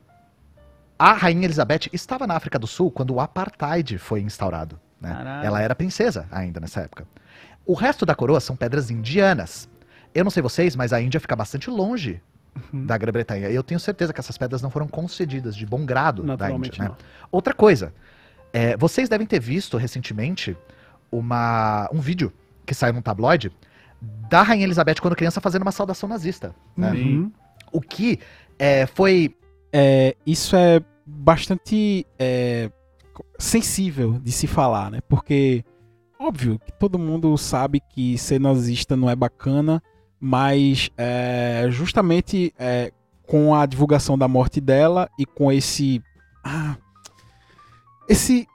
a 1.02 1.14
Rainha 1.14 1.46
Elizabeth 1.46 1.88
estava 1.92 2.28
na 2.28 2.36
África 2.36 2.60
do 2.60 2.66
Sul 2.68 2.88
quando 2.88 3.12
o 3.12 3.18
apartheid 3.20 3.98
foi 3.98 4.20
instaurado. 4.20 4.78
Né? 5.00 5.42
Ela 5.42 5.60
era 5.60 5.74
princesa 5.74 6.28
ainda 6.30 6.60
nessa 6.60 6.82
época. 6.82 7.08
O 7.66 7.74
resto 7.74 8.06
da 8.06 8.14
coroa 8.14 8.38
são 8.38 8.54
pedras 8.54 8.88
indianas. 8.88 9.68
Eu 10.14 10.22
não 10.22 10.30
sei 10.30 10.40
vocês, 10.40 10.76
mas 10.76 10.92
a 10.92 11.00
Índia 11.00 11.18
fica 11.18 11.34
bastante 11.34 11.68
longe 11.68 12.22
uhum. 12.72 12.86
da 12.86 12.96
Grã-Bretanha. 12.96 13.50
E 13.50 13.54
eu 13.54 13.64
tenho 13.64 13.80
certeza 13.80 14.12
que 14.12 14.20
essas 14.20 14.38
pedras 14.38 14.62
não 14.62 14.70
foram 14.70 14.86
concedidas 14.86 15.56
de 15.56 15.66
bom 15.66 15.84
grado 15.84 16.22
da 16.36 16.52
Índia. 16.52 16.84
Né? 16.84 16.90
Outra 17.32 17.52
coisa, 17.52 17.92
é, 18.52 18.76
vocês 18.76 19.08
devem 19.08 19.26
ter 19.26 19.40
visto 19.40 19.76
recentemente 19.76 20.56
uma, 21.10 21.90
um 21.92 21.98
vídeo 21.98 22.32
que 22.64 22.76
saiu 22.76 22.92
num 22.92 23.02
tabloide 23.02 23.50
da 24.00 24.42
Rainha 24.42 24.62
Elizabeth 24.62 25.00
quando 25.02 25.16
criança 25.16 25.40
fazendo 25.40 25.62
uma 25.62 25.72
saudação 25.72 26.08
nazista. 26.08 26.54
Né? 26.76 26.92
Uhum. 26.92 27.32
O 27.72 27.80
que 27.80 28.20
é, 28.56 28.86
foi. 28.86 29.34
É, 29.74 30.14
isso 30.26 30.54
é 30.54 30.80
bastante 31.12 32.06
é, 32.18 32.70
sensível 33.38 34.18
de 34.18 34.32
se 34.32 34.46
falar, 34.46 34.90
né? 34.90 35.00
Porque, 35.08 35.64
óbvio, 36.18 36.58
que 36.58 36.72
todo 36.72 36.98
mundo 36.98 37.36
sabe 37.36 37.80
que 37.80 38.16
ser 38.18 38.40
nazista 38.40 38.96
não 38.96 39.08
é 39.08 39.14
bacana, 39.14 39.82
mas 40.20 40.90
é, 40.96 41.66
justamente 41.70 42.54
é, 42.58 42.92
com 43.26 43.54
a 43.54 43.66
divulgação 43.66 44.16
da 44.16 44.28
morte 44.28 44.60
dela 44.60 45.08
e 45.18 45.26
com 45.26 45.50
esse 45.50 46.02
ah, 46.44 46.76
esse 48.08 48.46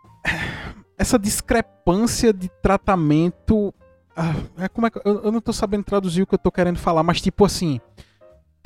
essa 0.98 1.18
discrepância 1.18 2.34
de 2.34 2.50
tratamento 2.62 3.74
ah, 4.16 4.34
é 4.58 4.68
como 4.68 4.88
é 4.88 4.90
que, 4.90 5.00
eu, 5.04 5.24
eu 5.24 5.32
não 5.32 5.40
estou 5.40 5.54
sabendo 5.54 5.84
traduzir 5.84 6.22
o 6.22 6.28
que 6.28 6.34
eu 6.34 6.38
estou 6.38 6.52
querendo 6.52 6.80
falar 6.80 7.04
mas 7.04 7.22
tipo 7.22 7.46
assim 7.46 7.80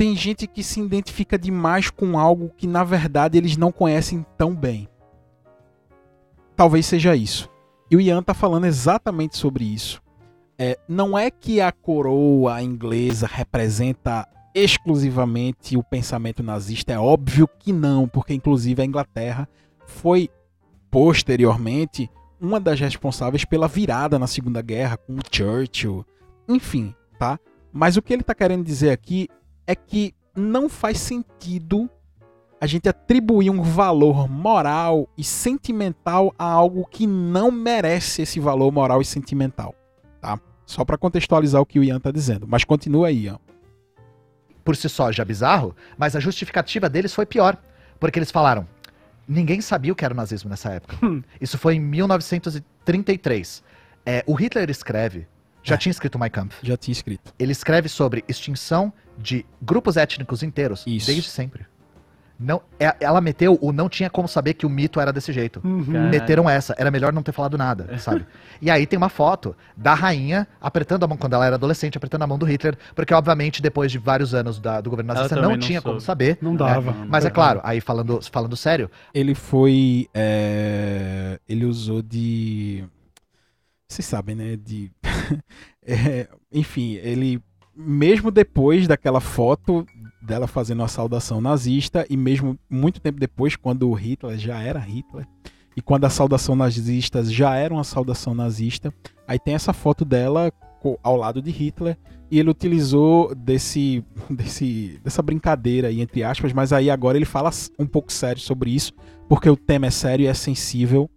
tem 0.02 0.16
gente 0.16 0.48
que 0.48 0.64
se 0.64 0.82
identifica 0.82 1.38
demais 1.38 1.92
com 1.92 2.18
algo 2.18 2.50
que 2.58 2.66
na 2.66 2.84
verdade 2.84 3.38
eles 3.38 3.56
não 3.56 3.72
conhecem 3.72 4.26
tão 4.36 4.56
bem. 4.56 4.90
Talvez 6.56 6.88
seja 6.88 7.16
isso. 7.16 7.48
E 7.92 7.96
o 7.96 8.02
Ian 8.02 8.24
tá 8.24 8.34
falando 8.34 8.66
exatamente 8.66 9.38
sobre 9.38 9.64
isso. 9.64 10.02
É, 10.58 10.76
não 10.88 11.16
é 11.16 11.30
que 11.30 11.62
a 11.62 11.72
coroa 11.72 12.64
inglesa 12.64 13.30
representa 13.32 14.28
exclusivamente 14.56 15.78
o 15.78 15.84
pensamento 15.84 16.42
nazista, 16.42 16.92
é 16.92 16.98
óbvio 16.98 17.48
que 17.60 17.72
não, 17.72 18.08
porque 18.08 18.34
inclusive 18.34 18.82
a 18.82 18.86
Inglaterra 18.86 19.48
foi 19.86 20.32
posteriormente 20.90 22.10
uma 22.42 22.60
das 22.60 22.80
responsáveis 22.80 23.46
pela 23.46 23.68
virada 23.68 24.18
na 24.18 24.26
Segunda 24.26 24.64
Guerra 24.64 24.98
com 24.98 25.20
Churchill, 25.32 26.04
enfim, 26.50 26.96
tá? 27.20 27.40
Mas 27.72 27.98
o 27.98 28.02
que 28.02 28.12
ele 28.12 28.24
está 28.24 28.34
querendo 28.34 28.64
dizer 28.64 28.90
aqui 28.90 29.30
é 29.72 29.76
que 29.76 30.14
não 30.36 30.68
faz 30.68 31.00
sentido 31.00 31.90
a 32.60 32.68
gente 32.68 32.90
atribuir 32.90 33.50
um 33.50 33.62
valor 33.62 34.30
moral 34.30 35.10
e 35.18 35.24
sentimental 35.24 36.34
a 36.38 36.46
algo 36.46 36.86
que 36.86 37.08
não 37.08 37.50
merece 37.50 38.22
esse 38.22 38.40
valor 38.40 38.72
moral 38.72 39.02
e 39.02 39.06
sentimental, 39.06 39.74
tá? 40.20 40.40
Só 40.66 40.86
para 40.86 40.98
contextualizar 40.98 41.62
o 41.62 41.66
que 41.66 41.80
o 41.80 41.84
Ian 41.84 42.00
tá 42.00 42.12
dizendo. 42.12 42.46
Mas 42.48 42.64
continua 42.64 43.08
aí, 43.08 43.24
Ian. 43.26 43.40
Por 44.64 44.76
si 44.76 44.88
só 44.90 45.12
já 45.12 45.26
bizarro, 45.26 45.76
mas 45.98 46.16
a 46.16 46.20
justificativa 46.20 46.88
deles 46.88 47.14
foi 47.14 47.26
pior. 47.26 47.58
Porque 48.00 48.20
eles 48.20 48.30
falaram: 48.30 48.68
ninguém 49.28 49.60
sabia 49.62 49.92
o 49.92 49.96
que 49.96 50.06
era 50.06 50.14
o 50.14 50.18
nazismo 50.18 50.50
nessa 50.50 50.70
época. 50.70 50.98
Hum. 51.04 51.24
Isso 51.40 51.58
foi 51.58 51.76
em 51.76 51.80
1933. 51.80 53.64
É, 54.06 54.24
o 54.28 54.34
Hitler 54.34 54.70
escreve. 54.70 55.28
Já 55.64 55.76
é. 55.76 55.78
tinha 55.78 55.92
escrito 55.92 56.18
Mein 56.20 56.32
Kampf. 56.32 56.58
Já 56.64 56.78
tinha 56.78 56.94
escrito. 56.94 57.34
Ele 57.38 57.52
escreve 57.52 57.90
sobre 57.90 58.24
extinção 58.28 58.92
de 59.18 59.46
grupos 59.62 59.98
étnicos 59.98 60.44
inteiros 60.44 60.84
Isso. 60.88 61.08
desde 61.08 61.30
sempre. 61.30 61.66
Não, 62.42 62.60
é, 62.80 62.96
ela 63.00 63.22
meteu 63.22 63.58
o 63.62 63.72
não 63.72 63.88
tinha 63.88 64.10
como 64.10 64.28
saber 64.28 64.56
que 64.56 64.66
o 64.66 64.70
mito 64.70 65.00
era 65.00 65.14
desse 65.14 65.32
jeito. 65.32 65.62
Uhum. 65.64 66.10
Meteram 66.10 66.50
essa. 66.50 66.74
Era 66.76 66.90
melhor 66.90 67.14
não 67.14 67.22
ter 67.22 67.32
falado 67.32 67.56
nada, 67.56 67.98
sabe? 68.00 68.26
e 68.60 68.70
aí 68.72 68.88
tem 68.88 68.98
uma 68.98 69.10
foto 69.10 69.56
da 69.78 69.94
rainha 69.94 70.48
apertando 70.60 71.04
a 71.04 71.08
mão, 71.08 71.18
quando 71.18 71.34
ela 71.34 71.46
era 71.46 71.56
adolescente, 71.56 71.98
apertando 71.98 72.24
a 72.24 72.28
mão 72.28 72.40
do 72.40 72.46
Hitler, 72.46 72.76
porque 72.96 73.14
obviamente 73.14 73.62
depois 73.62 73.92
de 73.92 74.00
vários 74.00 74.34
anos 74.34 74.60
da, 74.60 74.82
do 74.82 74.90
governo 74.90 75.14
nazista 75.14 75.36
não, 75.36 75.52
não 75.52 75.58
tinha 75.60 75.80
soube. 75.80 75.94
como 75.94 76.02
saber. 76.02 76.40
Não 76.42 76.56
dava. 76.56 76.92
Né? 76.92 77.06
Mas 77.08 77.26
é 77.26 77.30
claro, 77.30 77.62
aí 77.64 77.80
falando, 77.80 78.20
falando 78.32 78.58
sério. 78.58 78.90
Ele 79.14 79.36
foi. 79.36 80.10
É, 80.12 81.40
ele 81.48 81.66
usou 81.66 82.02
de. 82.02 82.84
Vocês 83.92 84.06
sabem, 84.06 84.36
né? 84.36 84.56
De. 84.56 84.90
é, 85.86 86.28
enfim, 86.52 86.94
ele. 86.94 87.42
Mesmo 87.76 88.32
depois 88.32 88.88
daquela 88.88 89.20
foto, 89.20 89.86
dela 90.22 90.48
fazendo 90.48 90.84
a 90.84 90.88
saudação 90.88 91.42
nazista 91.42 92.06
e 92.10 92.16
mesmo 92.16 92.58
muito 92.70 93.02
tempo 93.02 93.20
depois, 93.20 93.56
quando 93.56 93.90
o 93.90 93.94
Hitler 93.94 94.38
já 94.38 94.62
era 94.62 94.80
Hitler 94.80 95.28
e 95.76 95.82
quando 95.82 96.06
a 96.06 96.10
saudação 96.10 96.56
nazista 96.56 97.24
já 97.24 97.56
era 97.56 97.74
uma 97.74 97.84
saudação 97.84 98.34
nazista, 98.34 98.94
aí 99.28 99.40
tem 99.40 99.56
essa 99.56 99.74
foto 99.74 100.06
dela 100.06 100.52
ao 101.04 101.16
lado 101.16 101.42
de 101.42 101.52
Hitler 101.52 101.98
e 102.30 102.40
ele 102.40 102.50
utilizou 102.50 103.34
desse, 103.36 104.04
desse 104.30 105.00
dessa 105.04 105.22
brincadeira 105.22 105.88
aí 105.88 106.02
entre 106.02 106.24
aspas, 106.24 106.54
mas 106.54 106.74
aí 106.74 106.90
agora 106.90 107.18
ele 107.18 107.26
fala 107.26 107.50
um 107.80 107.86
pouco 107.86 108.12
sério 108.12 108.42
sobre 108.42 108.72
isso 108.72 108.94
porque 109.30 109.50
o 109.50 109.56
tema 109.56 109.88
é 109.88 109.92
sério 109.92 110.24
e 110.24 110.28
é 110.28 110.34
sensível. 110.34 111.10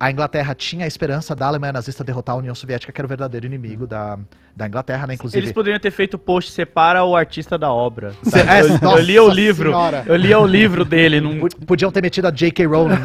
A 0.00 0.10
Inglaterra 0.10 0.54
tinha 0.54 0.84
a 0.84 0.88
esperança 0.88 1.34
da 1.34 1.46
Alemanha 1.46 1.72
nazista 1.72 2.04
derrotar 2.04 2.36
a 2.36 2.38
União 2.38 2.54
Soviética, 2.54 2.92
que 2.92 3.00
era 3.00 3.06
o 3.06 3.08
verdadeiro 3.08 3.46
inimigo 3.46 3.86
da, 3.86 4.16
da 4.54 4.66
Inglaterra, 4.68 5.06
né? 5.08 5.14
Inclusive. 5.14 5.40
Eles 5.40 5.52
poderiam 5.52 5.80
ter 5.80 5.90
feito 5.90 6.16
post 6.16 6.52
separa 6.52 7.02
o 7.04 7.16
artista 7.16 7.58
da 7.58 7.72
obra. 7.72 8.12
É, 8.48 8.62
eu, 8.62 8.98
eu 8.98 9.02
lia 9.02 9.22
o 9.22 9.28
livro. 9.28 9.70
Senhora. 9.70 10.04
Eu 10.06 10.16
lia 10.16 10.38
o 10.38 10.46
livro 10.46 10.84
dele. 10.84 11.20
Num... 11.20 11.48
Podiam 11.66 11.90
ter 11.90 12.00
metido 12.00 12.28
a 12.28 12.30
J.K. 12.30 12.66
Rowling. 12.66 12.94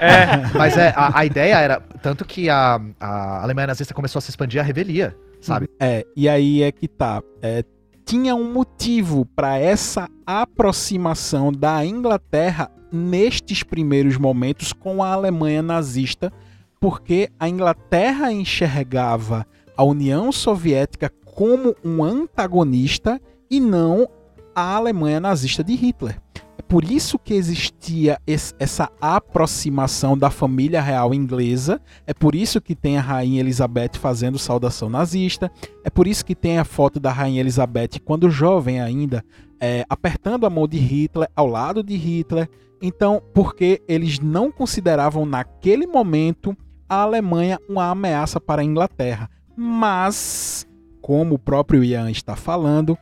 é, 0.00 0.06
é. 0.06 0.50
Mas 0.54 0.76
é, 0.76 0.92
a, 0.96 1.18
a, 1.18 1.24
ideia 1.24 1.58
era. 1.58 1.80
Tanto 2.02 2.24
que 2.24 2.48
a, 2.48 2.80
a 2.98 3.42
Alemanha 3.42 3.68
nazista 3.68 3.92
começou 3.92 4.18
a 4.18 4.22
se 4.22 4.30
expandir 4.30 4.60
a 4.60 4.64
revelia, 4.64 5.14
sabe? 5.40 5.68
É, 5.78 6.04
e 6.16 6.28
aí 6.28 6.62
é 6.62 6.72
que 6.72 6.88
tá. 6.88 7.22
É, 7.42 7.62
tinha 8.04 8.34
um 8.34 8.52
motivo 8.52 9.24
para 9.34 9.58
essa 9.58 10.08
aproximação 10.26 11.50
da 11.50 11.84
Inglaterra 11.84 12.70
nestes 12.92 13.62
primeiros 13.62 14.16
momentos 14.16 14.72
com 14.72 15.02
a 15.02 15.12
Alemanha 15.12 15.62
nazista, 15.62 16.32
porque 16.78 17.30
a 17.40 17.48
Inglaterra 17.48 18.30
enxergava 18.30 19.46
a 19.76 19.82
União 19.82 20.30
Soviética 20.30 21.10
como 21.24 21.74
um 21.84 22.04
antagonista 22.04 23.20
e 23.50 23.58
não 23.58 24.08
a 24.54 24.76
Alemanha 24.76 25.18
nazista 25.18 25.64
de 25.64 25.74
Hitler. 25.74 26.23
Por 26.68 26.84
isso 26.84 27.18
que 27.18 27.34
existia 27.34 28.18
essa 28.26 28.90
aproximação 29.00 30.16
da 30.16 30.30
família 30.30 30.80
real 30.80 31.14
inglesa, 31.14 31.80
é 32.06 32.14
por 32.14 32.34
isso 32.34 32.60
que 32.60 32.74
tem 32.74 32.96
a 32.96 33.00
rainha 33.00 33.40
Elizabeth 33.40 33.92
fazendo 33.94 34.38
saudação 34.38 34.88
nazista, 34.88 35.50
é 35.84 35.90
por 35.90 36.06
isso 36.06 36.24
que 36.24 36.34
tem 36.34 36.58
a 36.58 36.64
foto 36.64 36.98
da 36.98 37.12
rainha 37.12 37.40
Elizabeth 37.40 38.00
quando 38.04 38.30
jovem 38.30 38.80
ainda, 38.80 39.24
é, 39.60 39.84
apertando 39.88 40.46
a 40.46 40.50
mão 40.50 40.66
de 40.66 40.78
Hitler, 40.78 41.28
ao 41.36 41.46
lado 41.46 41.82
de 41.82 41.96
Hitler. 41.96 42.48
Então, 42.82 43.22
porque 43.32 43.80
eles 43.88 44.18
não 44.18 44.50
consideravam 44.50 45.24
naquele 45.24 45.86
momento 45.86 46.56
a 46.88 46.96
Alemanha 46.96 47.58
uma 47.68 47.90
ameaça 47.90 48.40
para 48.40 48.62
a 48.62 48.64
Inglaterra. 48.64 49.30
Mas, 49.56 50.66
como 51.00 51.36
o 51.36 51.38
próprio 51.38 51.84
Ian 51.84 52.10
está 52.10 52.36
falando, 52.36 52.98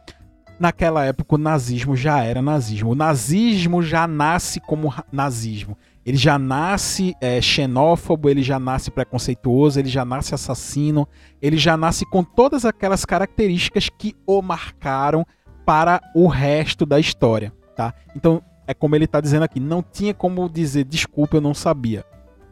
naquela 0.62 1.04
época 1.04 1.34
o 1.34 1.38
nazismo 1.38 1.96
já 1.96 2.22
era 2.22 2.40
nazismo. 2.40 2.92
O 2.92 2.94
nazismo 2.94 3.82
já 3.82 4.06
nasce 4.06 4.60
como 4.60 4.94
nazismo. 5.10 5.76
Ele 6.06 6.16
já 6.16 6.38
nasce 6.38 7.16
é, 7.20 7.40
xenófobo, 7.40 8.28
ele 8.28 8.42
já 8.42 8.60
nasce 8.60 8.90
preconceituoso, 8.90 9.80
ele 9.80 9.88
já 9.88 10.04
nasce 10.04 10.34
assassino, 10.34 11.06
ele 11.40 11.56
já 11.56 11.76
nasce 11.76 12.06
com 12.06 12.22
todas 12.22 12.64
aquelas 12.64 13.04
características 13.04 13.88
que 13.88 14.14
o 14.24 14.40
marcaram 14.40 15.26
para 15.66 16.00
o 16.14 16.28
resto 16.28 16.86
da 16.86 16.98
história, 16.98 17.52
tá? 17.76 17.92
Então, 18.14 18.42
é 18.66 18.72
como 18.72 18.94
ele 18.94 19.04
está 19.04 19.20
dizendo 19.20 19.42
aqui, 19.42 19.58
não 19.58 19.82
tinha 19.82 20.14
como 20.14 20.48
dizer 20.48 20.84
desculpa, 20.84 21.36
eu 21.36 21.40
não 21.40 21.54
sabia. 21.54 22.04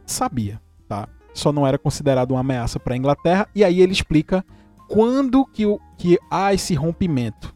Sabia, 0.05 0.61
tá? 0.87 1.07
Só 1.33 1.53
não 1.53 1.65
era 1.65 1.77
considerado 1.77 2.31
uma 2.31 2.41
ameaça 2.41 2.77
para 2.79 2.93
a 2.93 2.97
Inglaterra 2.97 3.47
e 3.55 3.63
aí 3.63 3.81
ele 3.81 3.93
explica 3.93 4.45
quando 4.89 5.45
que, 5.45 5.65
o, 5.65 5.79
que 5.97 6.17
há 6.29 6.53
esse 6.53 6.73
rompimento 6.73 7.53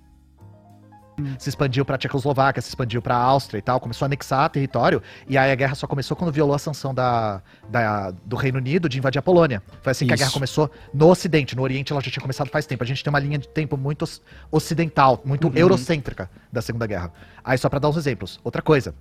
se 1.37 1.49
expandiu 1.49 1.85
para 1.85 1.97
Tchecoslováquia, 1.97 2.61
se 2.61 2.69
expandiu 2.69 3.01
para 3.01 3.15
a 3.15 3.19
Áustria 3.19 3.59
e 3.59 3.61
tal, 3.61 3.79
começou 3.79 4.05
a 4.05 4.07
anexar 4.07 4.49
território, 4.49 5.01
e 5.27 5.37
aí 5.37 5.51
a 5.51 5.55
guerra 5.55 5.75
só 5.75 5.87
começou 5.87 6.15
quando 6.15 6.31
violou 6.31 6.55
a 6.55 6.59
sanção 6.59 6.93
da, 6.93 7.41
da 7.69 8.11
do 8.23 8.35
Reino 8.35 8.57
Unido 8.57 8.89
de 8.89 8.97
invadir 8.97 9.19
a 9.19 9.21
Polônia. 9.21 9.61
Foi 9.81 9.91
assim 9.91 10.05
Isso. 10.05 10.09
que 10.09 10.13
a 10.13 10.17
guerra 10.17 10.31
começou 10.31 10.69
no 10.93 11.09
Ocidente, 11.09 11.55
no 11.55 11.61
Oriente 11.61 11.91
ela 11.91 12.01
já 12.01 12.11
tinha 12.11 12.21
começado 12.21 12.49
faz 12.49 12.65
tempo. 12.65 12.83
A 12.83 12.87
gente 12.87 13.03
tem 13.03 13.11
uma 13.11 13.19
linha 13.19 13.37
de 13.37 13.47
tempo 13.47 13.77
muito 13.77 14.05
ocidental, 14.51 15.21
muito 15.25 15.47
uhum. 15.47 15.53
eurocêntrica 15.55 16.29
da 16.51 16.61
Segunda 16.61 16.87
Guerra. 16.87 17.11
Aí 17.43 17.57
só 17.57 17.69
para 17.69 17.79
dar 17.79 17.89
uns 17.89 17.97
exemplos. 17.97 18.39
Outra 18.43 18.61
coisa, 18.61 18.93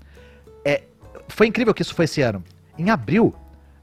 é, 0.64 0.84
foi 1.28 1.46
incrível 1.46 1.74
que 1.74 1.82
isso 1.82 1.94
foi 1.94 2.04
esse 2.04 2.20
ano. 2.20 2.42
Em 2.78 2.90
abril, 2.90 3.34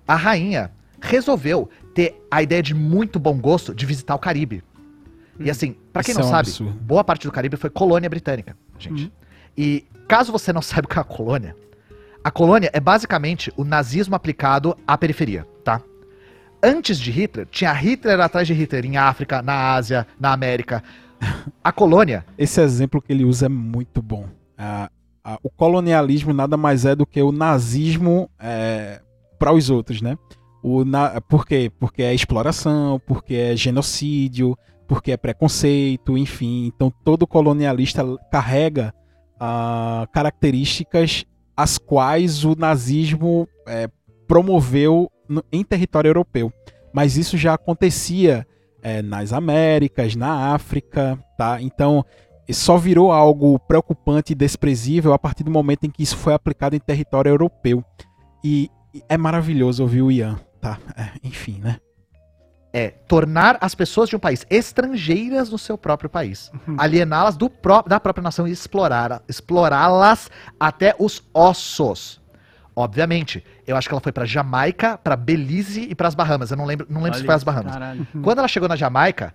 a 0.07 0.15
rainha 0.15 0.71
resolveu 1.01 1.69
ter 1.93 2.21
a 2.29 2.41
ideia 2.41 2.61
de 2.61 2.73
muito 2.73 3.19
bom 3.19 3.37
gosto 3.37 3.73
de 3.73 3.85
visitar 3.85 4.15
o 4.15 4.19
Caribe. 4.19 4.63
E 5.45 5.49
assim, 5.49 5.75
para 5.91 6.03
quem 6.03 6.11
Isso 6.11 6.19
não 6.19 6.27
é 6.27 6.29
um 6.29 6.31
sabe, 6.31 6.49
absurdo. 6.49 6.79
boa 6.81 7.03
parte 7.03 7.27
do 7.27 7.31
Caribe 7.31 7.57
foi 7.57 7.69
colônia 7.69 8.09
britânica, 8.09 8.55
gente. 8.77 9.05
Uhum. 9.05 9.11
E 9.57 9.85
caso 10.07 10.31
você 10.31 10.51
não 10.51 10.61
saiba 10.63 10.85
o 10.85 10.89
que 10.89 10.97
é 10.97 11.01
a 11.01 11.03
colônia, 11.03 11.55
a 12.23 12.29
colônia 12.29 12.69
é 12.71 12.79
basicamente 12.79 13.51
o 13.57 13.63
nazismo 13.63 14.15
aplicado 14.15 14.77
à 14.85 14.97
periferia, 14.97 15.47
tá? 15.63 15.81
Antes 16.63 16.99
de 16.99 17.09
Hitler, 17.09 17.47
tinha 17.49 17.73
Hitler 17.73 18.19
atrás 18.19 18.45
de 18.45 18.53
Hitler 18.53 18.85
em 18.85 18.95
África, 18.95 19.41
na 19.41 19.73
Ásia, 19.73 20.05
na 20.19 20.31
América. 20.31 20.83
A 21.63 21.71
colônia. 21.71 22.23
Esse 22.37 22.61
exemplo 22.61 23.01
que 23.01 23.11
ele 23.11 23.25
usa 23.25 23.47
é 23.47 23.49
muito 23.49 24.01
bom. 24.01 24.27
o 25.43 25.49
colonialismo 25.49 26.33
nada 26.33 26.57
mais 26.57 26.85
é 26.85 26.95
do 26.95 27.05
que 27.05 27.21
o 27.21 27.31
nazismo 27.31 28.29
é, 28.39 29.01
para 29.39 29.51
os 29.51 29.69
outros, 29.71 30.01
né? 30.01 30.17
O 30.61 30.85
na, 30.85 31.19
por 31.21 31.47
quê? 31.47 31.71
Porque 31.79 32.03
é 32.03 32.13
exploração, 32.13 33.01
porque 33.07 33.33
é 33.33 33.55
genocídio, 33.55 34.55
porque 34.91 35.13
é 35.13 35.15
preconceito, 35.15 36.17
enfim. 36.17 36.65
Então 36.65 36.91
todo 37.05 37.25
colonialista 37.25 38.03
carrega 38.29 38.93
ah, 39.39 40.05
características 40.11 41.23
as 41.55 41.77
quais 41.77 42.43
o 42.43 42.57
nazismo 42.57 43.47
é, 43.65 43.89
promoveu 44.27 45.09
no, 45.29 45.41
em 45.49 45.63
território 45.63 46.09
europeu. 46.09 46.51
Mas 46.93 47.15
isso 47.15 47.37
já 47.37 47.53
acontecia 47.53 48.45
é, 48.81 49.01
nas 49.01 49.31
Américas, 49.31 50.13
na 50.13 50.53
África, 50.53 51.17
tá? 51.37 51.61
Então 51.61 52.03
só 52.51 52.75
virou 52.75 53.13
algo 53.13 53.57
preocupante 53.59 54.33
e 54.33 54.35
desprezível 54.35 55.13
a 55.13 55.17
partir 55.17 55.45
do 55.45 55.51
momento 55.51 55.85
em 55.85 55.89
que 55.89 56.03
isso 56.03 56.17
foi 56.17 56.33
aplicado 56.33 56.75
em 56.75 56.79
território 56.79 57.29
europeu. 57.29 57.81
E, 58.43 58.69
é 59.07 59.15
maravilhoso 59.15 59.83
ouvir 59.83 60.01
o 60.01 60.11
Ian, 60.11 60.37
tá? 60.59 60.77
É, 60.97 61.11
enfim, 61.25 61.61
né? 61.63 61.77
É 62.73 62.89
tornar 62.89 63.57
as 63.59 63.75
pessoas 63.75 64.09
de 64.09 64.15
um 64.15 64.19
país 64.19 64.45
estrangeiras 64.49 65.49
no 65.49 65.57
seu 65.57 65.77
próprio 65.77 66.09
país, 66.09 66.51
uhum. 66.67 66.75
aliená-las 66.77 67.37
pró 67.61 67.81
da 67.81 67.99
própria 67.99 68.23
nação 68.23 68.47
e 68.47 68.51
explorar, 68.51 69.21
explorá-las 69.27 70.29
até 70.59 70.95
os 70.97 71.21
ossos. 71.33 72.21
Obviamente, 72.73 73.43
eu 73.67 73.75
acho 73.75 73.87
que 73.87 73.93
ela 73.93 74.01
foi 74.01 74.13
para 74.13 74.25
Jamaica, 74.25 74.97
para 74.97 75.15
Belize 75.15 75.81
e 75.81 75.93
para 75.93 76.07
as 76.07 76.15
Bahamas. 76.15 76.51
Eu 76.51 76.57
não 76.57 76.65
lembro, 76.65 76.87
não 76.89 77.01
lembro 77.01 77.19
se 77.19 77.25
foi 77.25 77.35
as 77.35 77.43
Bahamas. 77.43 77.73
Caralho. 77.73 78.07
Uhum. 78.13 78.21
Quando 78.21 78.39
ela 78.39 78.47
chegou 78.47 78.69
na 78.69 78.77
Jamaica, 78.77 79.33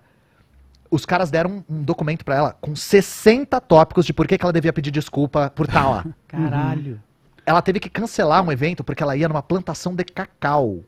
os 0.89 1.05
caras 1.05 1.29
deram 1.29 1.63
um, 1.69 1.75
um 1.75 1.83
documento 1.83 2.25
para 2.25 2.35
ela 2.35 2.57
com 2.59 2.75
60 2.75 3.59
tópicos 3.61 4.05
de 4.05 4.13
por 4.13 4.27
que, 4.27 4.37
que 4.37 4.43
ela 4.43 4.53
devia 4.53 4.73
pedir 4.73 4.89
desculpa 4.89 5.51
por 5.51 5.67
estar 5.67 5.87
lá. 5.87 6.05
Caralho. 6.27 6.99
Ela 7.45 7.61
teve 7.61 7.79
que 7.79 7.89
cancelar 7.89 8.43
um 8.43 8.51
evento 8.51 8.83
porque 8.83 9.03
ela 9.03 9.15
ia 9.15 9.27
numa 9.27 9.43
plantação 9.43 9.95
de 9.95 10.03
cacau. 10.03 10.81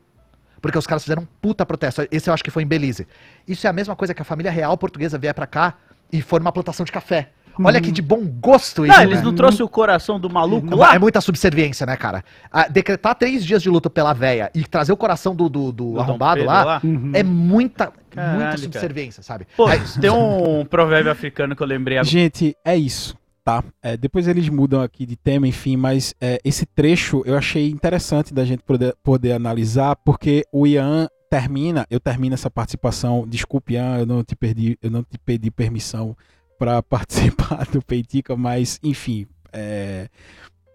Porque 0.60 0.78
os 0.78 0.86
caras 0.86 1.02
fizeram 1.02 1.22
um 1.22 1.26
puta 1.40 1.64
protesto. 1.64 2.06
Esse 2.10 2.28
eu 2.28 2.34
acho 2.34 2.44
que 2.44 2.50
foi 2.50 2.62
em 2.62 2.66
Belize. 2.66 3.06
Isso 3.46 3.66
é 3.66 3.70
a 3.70 3.72
mesma 3.72 3.96
coisa 3.96 4.14
que 4.14 4.22
a 4.22 4.24
família 4.24 4.50
real 4.50 4.76
portuguesa 4.76 5.18
vier 5.18 5.34
para 5.34 5.46
cá 5.46 5.74
e 6.12 6.20
for 6.20 6.40
numa 6.40 6.52
plantação 6.52 6.84
de 6.84 6.92
café. 6.92 7.30
Olha 7.62 7.76
uhum. 7.76 7.82
que 7.82 7.90
de 7.90 8.00
bom 8.00 8.24
gosto 8.24 8.86
isso. 8.86 8.96
Não, 8.96 9.02
eles 9.02 9.18
né? 9.18 9.24
não 9.24 9.34
trouxeram 9.34 9.66
o 9.66 9.68
coração 9.68 10.18
do 10.18 10.30
maluco 10.30 10.74
lá? 10.74 10.94
É 10.94 10.98
muita 10.98 11.20
subserviência, 11.20 11.84
né, 11.84 11.96
cara? 11.96 12.24
A, 12.50 12.68
decretar 12.68 13.14
três 13.14 13.44
dias 13.44 13.62
de 13.62 13.68
luta 13.68 13.90
pela 13.90 14.14
véia 14.14 14.50
e 14.54 14.64
trazer 14.64 14.92
o 14.92 14.96
coração 14.96 15.34
do, 15.34 15.48
do, 15.48 15.72
do, 15.72 15.92
do 15.92 16.00
arrombado 16.00 16.44
lá, 16.44 16.64
lá 16.64 16.80
uhum. 16.82 17.12
é 17.14 17.22
muita, 17.22 17.92
Caralho, 18.10 18.40
muita 18.40 18.56
subserviência, 18.56 19.22
cara. 19.22 19.44
sabe? 19.44 19.46
Pô, 19.56 19.66
tem 20.00 20.10
um 20.10 20.64
provérbio 20.70 21.12
africano 21.12 21.54
que 21.54 21.62
eu 21.62 21.66
lembrei 21.66 21.98
agora. 21.98 22.10
Gente, 22.10 22.56
é 22.64 22.76
isso 22.76 23.19
tá? 23.44 23.64
É, 23.82 23.96
depois 23.96 24.28
eles 24.28 24.48
mudam 24.48 24.80
aqui 24.80 25.06
de 25.06 25.16
tema, 25.16 25.46
enfim, 25.46 25.76
mas 25.76 26.14
é, 26.20 26.40
esse 26.44 26.66
trecho 26.66 27.22
eu 27.24 27.36
achei 27.36 27.70
interessante 27.70 28.32
da 28.32 28.44
gente 28.44 28.62
poder, 28.62 28.94
poder 29.02 29.32
analisar, 29.32 29.96
porque 29.96 30.44
o 30.52 30.66
Ian 30.66 31.08
termina, 31.30 31.86
eu 31.90 32.00
termino 32.00 32.34
essa 32.34 32.50
participação, 32.50 33.26
desculpe 33.26 33.74
Ian, 33.74 33.98
eu 33.98 34.06
não 34.06 34.24
te 34.24 34.34
perdi, 34.34 34.78
eu 34.82 34.90
não 34.90 35.02
te 35.02 35.18
pedi 35.18 35.50
permissão 35.50 36.16
para 36.58 36.82
participar 36.84 37.66
do 37.66 37.82
Peitica, 37.82 38.36
mas 38.36 38.78
enfim, 38.82 39.26
é, 39.52 40.08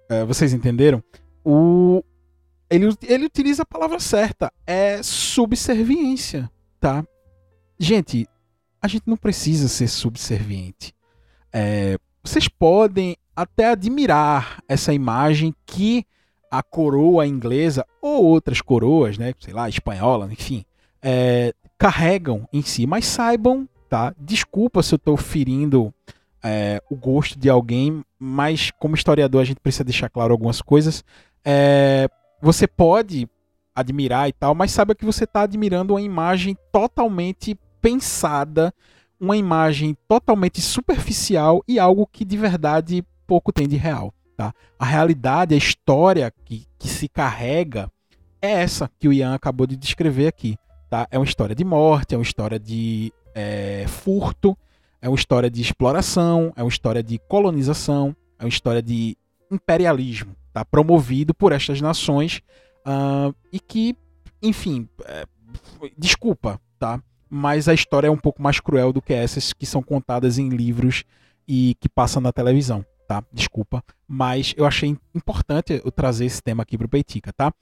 é, 0.10 0.26
vocês 0.26 0.54
entenderam? 0.54 1.04
O, 1.44 2.04
ele, 2.70 2.90
ele 3.04 3.26
utiliza 3.26 3.64
a 3.64 3.66
palavra 3.66 4.00
certa, 4.00 4.52
é 4.66 5.02
subserviência, 5.04 6.50
tá? 6.80 7.06
Gente, 7.78 8.28
a 8.82 8.88
gente 8.88 9.04
não 9.08 9.18
precisa 9.18 9.68
ser 9.68 9.88
subserviente. 9.88 10.94
É, 11.52 11.98
vocês 12.26 12.48
podem 12.48 13.16
até 13.36 13.68
admirar 13.68 14.64
essa 14.68 14.94
imagem 14.94 15.54
que 15.66 16.06
a 16.50 16.64
coroa 16.64 17.28
inglesa 17.28 17.86
ou 18.02 18.24
outras 18.24 18.62
coroas, 18.62 19.18
né, 19.18 19.34
sei 19.40 19.54
lá, 19.54 19.70
espanhola, 19.70 20.32
enfim, 20.32 20.66
é, 21.02 21.54
carregam 21.78 22.48
em 22.52 22.62
si. 22.62 22.88
Mas 22.88 23.06
saibam, 23.06 23.68
tá? 23.90 24.14
Desculpa 24.18 24.82
se 24.82 24.94
eu 24.94 24.98
estou 24.98 25.18
ferindo 25.18 25.94
é, 26.44 26.82
o 26.90 26.96
gosto 26.96 27.38
de 27.38 27.50
alguém, 27.50 28.04
mas 28.18 28.72
como 28.80 28.96
historiador 28.96 29.42
a 29.42 29.46
gente 29.46 29.60
precisa 29.60 29.84
deixar 29.84 30.10
claro 30.10 30.32
algumas 30.32 30.62
coisas. 30.62 31.04
É, 31.44 32.08
você 32.42 32.68
pode 32.68 33.28
admirar 33.76 34.30
e 34.30 34.34
tal, 34.34 34.56
mas 34.56 34.72
saiba 34.72 34.96
que 34.96 35.06
você 35.06 35.26
está 35.26 35.42
admirando 35.42 35.94
uma 35.94 36.02
imagem 36.02 36.58
totalmente 36.72 37.60
pensada 37.82 38.74
uma 39.26 39.36
imagem 39.36 39.98
totalmente 40.08 40.62
superficial 40.62 41.64
e 41.68 41.80
algo 41.80 42.08
que 42.08 42.24
de 42.24 42.38
verdade 42.38 43.04
pouco 43.26 43.52
tem 43.52 43.68
de 43.68 43.76
real. 43.76 44.14
Tá? 44.38 44.54
A 44.78 44.86
realidade, 44.86 45.56
a 45.56 45.58
história 45.58 46.32
que, 46.44 46.68
que 46.78 46.88
se 46.88 47.08
carrega 47.08 47.92
é 48.42 48.52
essa 48.52 48.90
que 49.00 49.08
o 49.08 49.14
Ian 49.14 49.34
acabou 49.34 49.66
de 49.66 49.76
descrever 49.76 50.28
aqui. 50.28 50.58
Tá? 50.90 51.08
É 51.10 51.18
uma 51.18 51.26
história 51.26 51.56
de 51.56 51.64
morte, 51.64 52.14
é 52.14 52.18
uma 52.18 52.24
história 52.24 52.60
de 52.60 53.12
é, 53.34 53.86
furto, 53.88 54.56
é 55.02 55.10
uma 55.10 55.16
história 55.16 55.50
de 55.50 55.62
exploração, 55.62 56.54
é 56.56 56.62
uma 56.62 56.70
história 56.70 57.02
de 57.02 57.18
colonização, 57.28 58.16
é 58.38 58.44
uma 58.44 58.50
história 58.50 58.82
de 58.82 59.18
imperialismo, 59.50 60.36
tá? 60.54 60.64
promovido 60.64 61.34
por 61.34 61.52
estas 61.52 61.82
nações 61.82 62.42
uh, 62.86 63.34
e 63.52 63.60
que, 63.60 63.96
enfim, 64.42 64.88
é, 65.06 65.26
desculpa, 65.98 66.60
tá? 66.78 67.02
Mas 67.30 67.68
a 67.68 67.74
história 67.74 68.08
é 68.08 68.12
um 68.12 68.18
pouco 68.18 68.42
mais 68.42 68.60
cruel 68.60 68.94
do 68.94 69.02
que 69.02 69.14
essas 69.14 69.54
que 69.54 69.66
são 69.66 69.82
contadas 69.82 70.38
em 70.38 70.50
livros 70.50 71.04
e 71.48 71.76
que 71.80 71.90
passam 71.90 72.22
na 72.22 72.32
televisão, 72.32 72.86
tá? 73.08 73.24
Desculpa, 73.32 73.84
mas 74.08 74.54
eu 74.58 74.66
achei 74.66 74.98
importante 75.14 75.82
eu 75.84 75.92
trazer 75.92 76.26
esse 76.26 76.42
tema 76.42 76.64
aqui 76.64 76.78
pro 76.78 76.90
Peitica, 76.90 77.32
tá? 77.34 77.54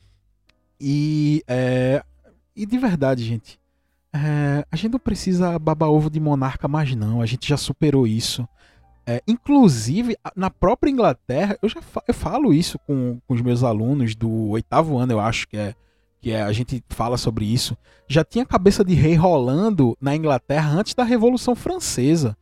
E, 0.80 1.44
é, 1.48 2.04
e 2.56 2.66
de 2.66 2.78
verdade, 2.78 3.24
gente, 3.24 3.60
é, 4.14 4.66
a 4.72 4.76
gente 4.76 4.92
não 4.92 5.00
precisa 5.00 5.58
babar 5.58 5.90
ovo 5.90 6.10
de 6.10 6.20
monarca 6.20 6.68
mais 6.68 6.96
não, 6.96 7.22
a 7.22 7.26
gente 7.26 7.48
já 7.48 7.58
superou 7.58 8.06
isso. 8.06 8.48
É, 9.06 9.22
inclusive, 9.28 10.16
na 10.36 10.50
própria 10.50 10.90
Inglaterra, 10.90 11.58
eu 11.62 11.68
já 11.68 11.82
fa 11.82 12.02
eu 12.08 12.14
falo 12.14 12.54
isso 12.54 12.80
com, 12.80 13.20
com 13.28 13.34
os 13.34 13.42
meus 13.42 13.64
alunos 13.64 14.16
do 14.16 14.50
oitavo 14.50 14.98
ano, 14.98 15.14
eu 15.14 15.20
acho 15.20 15.48
que 15.48 15.58
é 15.58 15.76
que 16.24 16.32
é, 16.32 16.42
a 16.42 16.54
gente 16.54 16.82
fala 16.88 17.18
sobre 17.18 17.44
isso, 17.44 17.78
já 18.08 18.24
tinha 18.24 18.46
cabeça 18.46 18.82
de 18.82 18.94
rei 18.94 19.14
rolando 19.14 19.98
na 20.00 20.16
Inglaterra 20.16 20.72
antes 20.72 20.94
da 20.94 21.04
Revolução 21.04 21.54
Francesa. 21.54 22.38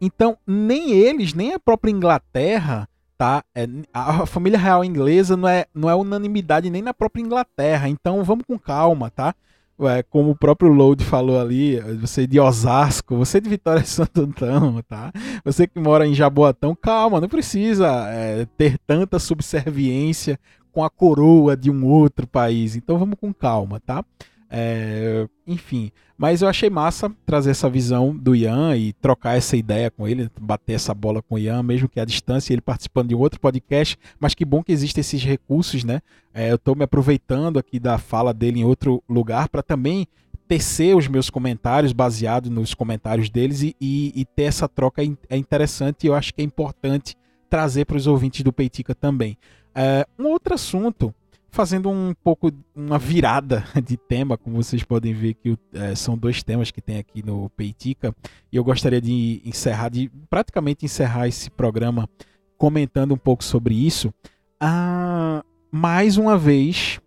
Então, 0.00 0.38
nem 0.46 0.92
eles, 0.92 1.34
nem 1.34 1.52
a 1.52 1.58
própria 1.58 1.90
Inglaterra, 1.90 2.88
tá? 3.18 3.42
É, 3.52 3.66
a 3.92 4.24
família 4.24 4.56
real 4.56 4.84
inglesa 4.84 5.36
não 5.36 5.48
é, 5.48 5.66
não 5.74 5.90
é 5.90 5.94
unanimidade 5.96 6.70
nem 6.70 6.80
na 6.80 6.94
própria 6.94 7.22
Inglaterra. 7.22 7.88
Então, 7.88 8.22
vamos 8.22 8.44
com 8.46 8.56
calma, 8.56 9.10
tá? 9.10 9.34
É, 9.80 10.04
como 10.04 10.30
o 10.30 10.36
próprio 10.36 10.72
Load 10.72 11.04
falou 11.04 11.40
ali, 11.40 11.80
você 12.00 12.28
de 12.28 12.38
Osasco, 12.38 13.16
você 13.16 13.40
de 13.40 13.50
Vitória 13.50 13.84
Santo 13.84 14.20
Antão, 14.20 14.80
tá? 14.88 15.10
Você 15.44 15.66
que 15.66 15.80
mora 15.80 16.06
em 16.06 16.14
Jaboatão, 16.14 16.76
calma, 16.80 17.20
não 17.20 17.28
precisa 17.28 17.88
é, 18.10 18.46
ter 18.56 18.78
tanta 18.86 19.18
subserviência 19.18 20.38
com 20.74 20.82
a 20.82 20.90
coroa 20.90 21.56
de 21.56 21.70
um 21.70 21.86
outro 21.86 22.26
país. 22.26 22.74
Então 22.74 22.98
vamos 22.98 23.16
com 23.18 23.32
calma, 23.32 23.78
tá? 23.78 24.04
É, 24.50 25.26
enfim, 25.46 25.90
mas 26.16 26.42
eu 26.42 26.48
achei 26.48 26.68
massa 26.68 27.10
trazer 27.24 27.50
essa 27.50 27.68
visão 27.68 28.14
do 28.14 28.36
Ian 28.36 28.76
e 28.76 28.92
trocar 28.92 29.36
essa 29.36 29.56
ideia 29.56 29.90
com 29.90 30.06
ele, 30.06 30.30
bater 30.40 30.74
essa 30.74 30.92
bola 30.92 31.22
com 31.22 31.36
o 31.36 31.38
Ian, 31.38 31.62
mesmo 31.62 31.88
que 31.88 31.98
à 31.98 32.04
distância, 32.04 32.52
ele 32.52 32.60
participando 32.60 33.08
de 33.08 33.14
um 33.14 33.18
outro 33.18 33.40
podcast. 33.40 33.98
Mas 34.20 34.34
que 34.34 34.44
bom 34.44 34.62
que 34.62 34.72
existem 34.72 35.00
esses 35.00 35.22
recursos, 35.24 35.82
né? 35.82 36.00
É, 36.32 36.50
eu 36.50 36.56
estou 36.56 36.76
me 36.76 36.84
aproveitando 36.84 37.58
aqui 37.58 37.80
da 37.80 37.98
fala 37.98 38.34
dele 38.34 38.60
em 38.60 38.64
outro 38.64 39.02
lugar 39.08 39.48
para 39.48 39.62
também 39.62 40.06
tecer 40.46 40.94
os 40.94 41.08
meus 41.08 41.30
comentários 41.30 41.92
baseado 41.92 42.50
nos 42.50 42.74
comentários 42.74 43.30
deles 43.30 43.62
e, 43.62 43.74
e, 43.80 44.12
e 44.14 44.24
ter 44.24 44.44
essa 44.44 44.68
troca 44.68 45.02
é 45.28 45.36
interessante 45.36 46.04
e 46.04 46.06
eu 46.08 46.14
acho 46.14 46.34
que 46.34 46.42
é 46.42 46.44
importante 46.44 47.16
trazer 47.48 47.86
para 47.86 47.96
os 47.96 48.06
ouvintes 48.06 48.42
do 48.42 48.52
Peitica 48.52 48.94
também. 48.94 49.38
É, 49.74 50.06
um 50.18 50.26
outro 50.26 50.54
assunto, 50.54 51.12
fazendo 51.50 51.90
um 51.90 52.14
pouco 52.22 52.52
uma 52.74 52.98
virada 52.98 53.64
de 53.84 53.96
tema, 53.96 54.36
como 54.36 54.62
vocês 54.62 54.82
podem 54.82 55.12
ver 55.12 55.34
que 55.34 55.58
é, 55.72 55.94
são 55.94 56.16
dois 56.16 56.42
temas 56.42 56.70
que 56.70 56.80
tem 56.80 56.98
aqui 56.98 57.24
no 57.24 57.48
Peitica, 57.50 58.14
e 58.52 58.56
eu 58.56 58.64
gostaria 58.64 59.00
de 59.00 59.42
encerrar, 59.44 59.88
de 59.88 60.10
praticamente 60.30 60.84
encerrar 60.84 61.28
esse 61.28 61.50
programa 61.50 62.08
comentando 62.56 63.12
um 63.12 63.18
pouco 63.18 63.42
sobre 63.42 63.74
isso. 63.74 64.12
Ah, 64.60 65.44
mais 65.70 66.16
uma 66.16 66.38
vez, 66.38 67.00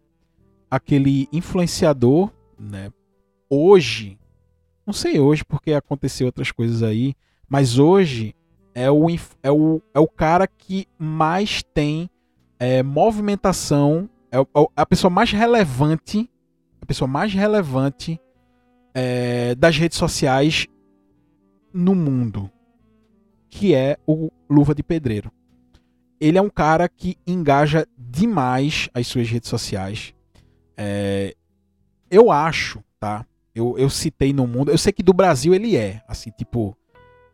aquele 0.70 1.28
influenciador, 1.32 2.30
né, 2.60 2.92
hoje, 3.50 4.18
não 4.86 4.94
sei 4.94 5.20
hoje 5.20 5.44
porque 5.44 5.74
aconteceu 5.74 6.28
outras 6.28 6.52
coisas 6.52 6.84
aí, 6.84 7.16
mas 7.50 7.80
hoje 7.80 8.36
é 8.76 8.92
o, 8.92 9.08
é 9.42 9.52
o, 9.52 9.82
é 9.94 10.00
o 10.00 10.08
cara 10.08 10.48
que 10.48 10.86
mais 11.00 11.64
tem 11.64 12.10
é, 12.60 12.82
movimentação, 12.84 14.10
é, 14.32 14.40
é 14.40 14.68
a 14.76 14.86
pessoa 14.86 15.10
mais 15.10 15.32
relevante, 15.32 16.30
a 16.82 16.86
pessoa 16.86 17.08
mais 17.08 17.34
relevante 17.34 18.20
é, 18.94 19.56
das 19.56 19.78
redes 19.78 19.98
sociais 19.98 20.68
no 21.74 21.94
mundo, 21.94 22.50
que 23.50 23.76
é 23.76 23.98
o 24.06 24.32
Luva 24.50 24.74
de 24.74 24.84
Pedreiro. 24.84 25.32
Ele 26.20 26.38
é 26.38 26.42
um 26.42 26.50
cara 26.50 26.90
que 26.90 27.16
engaja 27.28 27.88
demais 27.98 28.90
as 28.94 29.06
suas 29.06 29.30
redes 29.30 29.50
sociais. 29.50 30.16
É, 30.76 31.36
eu 32.10 32.32
acho, 32.32 32.84
tá? 33.00 33.26
Eu, 33.54 33.78
eu 33.78 33.90
citei 33.90 34.34
no 34.34 34.48
mundo. 34.48 34.72
Eu 34.72 34.78
sei 34.78 34.92
que 34.92 35.04
do 35.04 35.14
Brasil 35.14 35.54
ele 35.54 35.76
é, 35.76 36.02
assim, 36.08 36.32
tipo, 36.32 36.76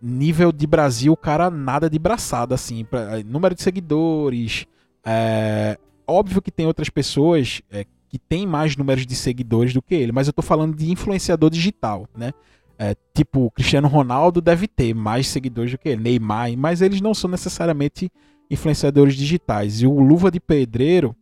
nível 0.02 0.52
de 0.52 0.68
Brasil, 0.68 1.16
cara 1.16 1.50
nada 1.50 1.90
de 1.90 1.98
braçada, 1.98 2.56
assim, 2.56 2.84
pra, 2.84 3.24
número 3.24 3.56
de 3.56 3.62
seguidores, 3.62 4.66
é, 5.06 5.78
óbvio 6.08 6.42
que 6.42 6.52
tem 6.52 6.66
outras 6.66 6.90
pessoas 6.90 7.62
é, 7.72 7.86
que 8.10 8.20
têm 8.20 8.46
mais 8.46 8.78
números 8.78 9.06
de 9.06 9.16
seguidores 9.16 9.74
do 9.74 9.82
que 9.82 9.96
ele, 9.96 10.12
mas 10.12 10.28
eu 10.28 10.32
estou 10.32 10.44
falando 10.44 10.76
de 10.76 10.92
influenciador 10.92 11.50
digital, 11.50 12.08
né? 12.16 12.32
É, 12.78 12.96
tipo, 13.14 13.52
Cristiano 13.52 13.88
Ronaldo 13.88 14.42
deve 14.42 14.68
ter 14.68 14.94
mais 14.94 15.28
seguidores 15.28 15.72
do 15.72 15.78
que 15.78 15.90
ele, 15.90 16.02
Neymar, 16.02 16.56
mas 16.58 16.82
eles 16.82 17.02
não 17.02 17.14
são 17.14 17.30
necessariamente 17.30 18.12
influenciadores 18.50 19.16
digitais. 19.16 19.82
E 19.82 19.88
o 19.88 20.00
Luva 20.00 20.32
de 20.32 20.40
Pedreiro, 20.40 21.16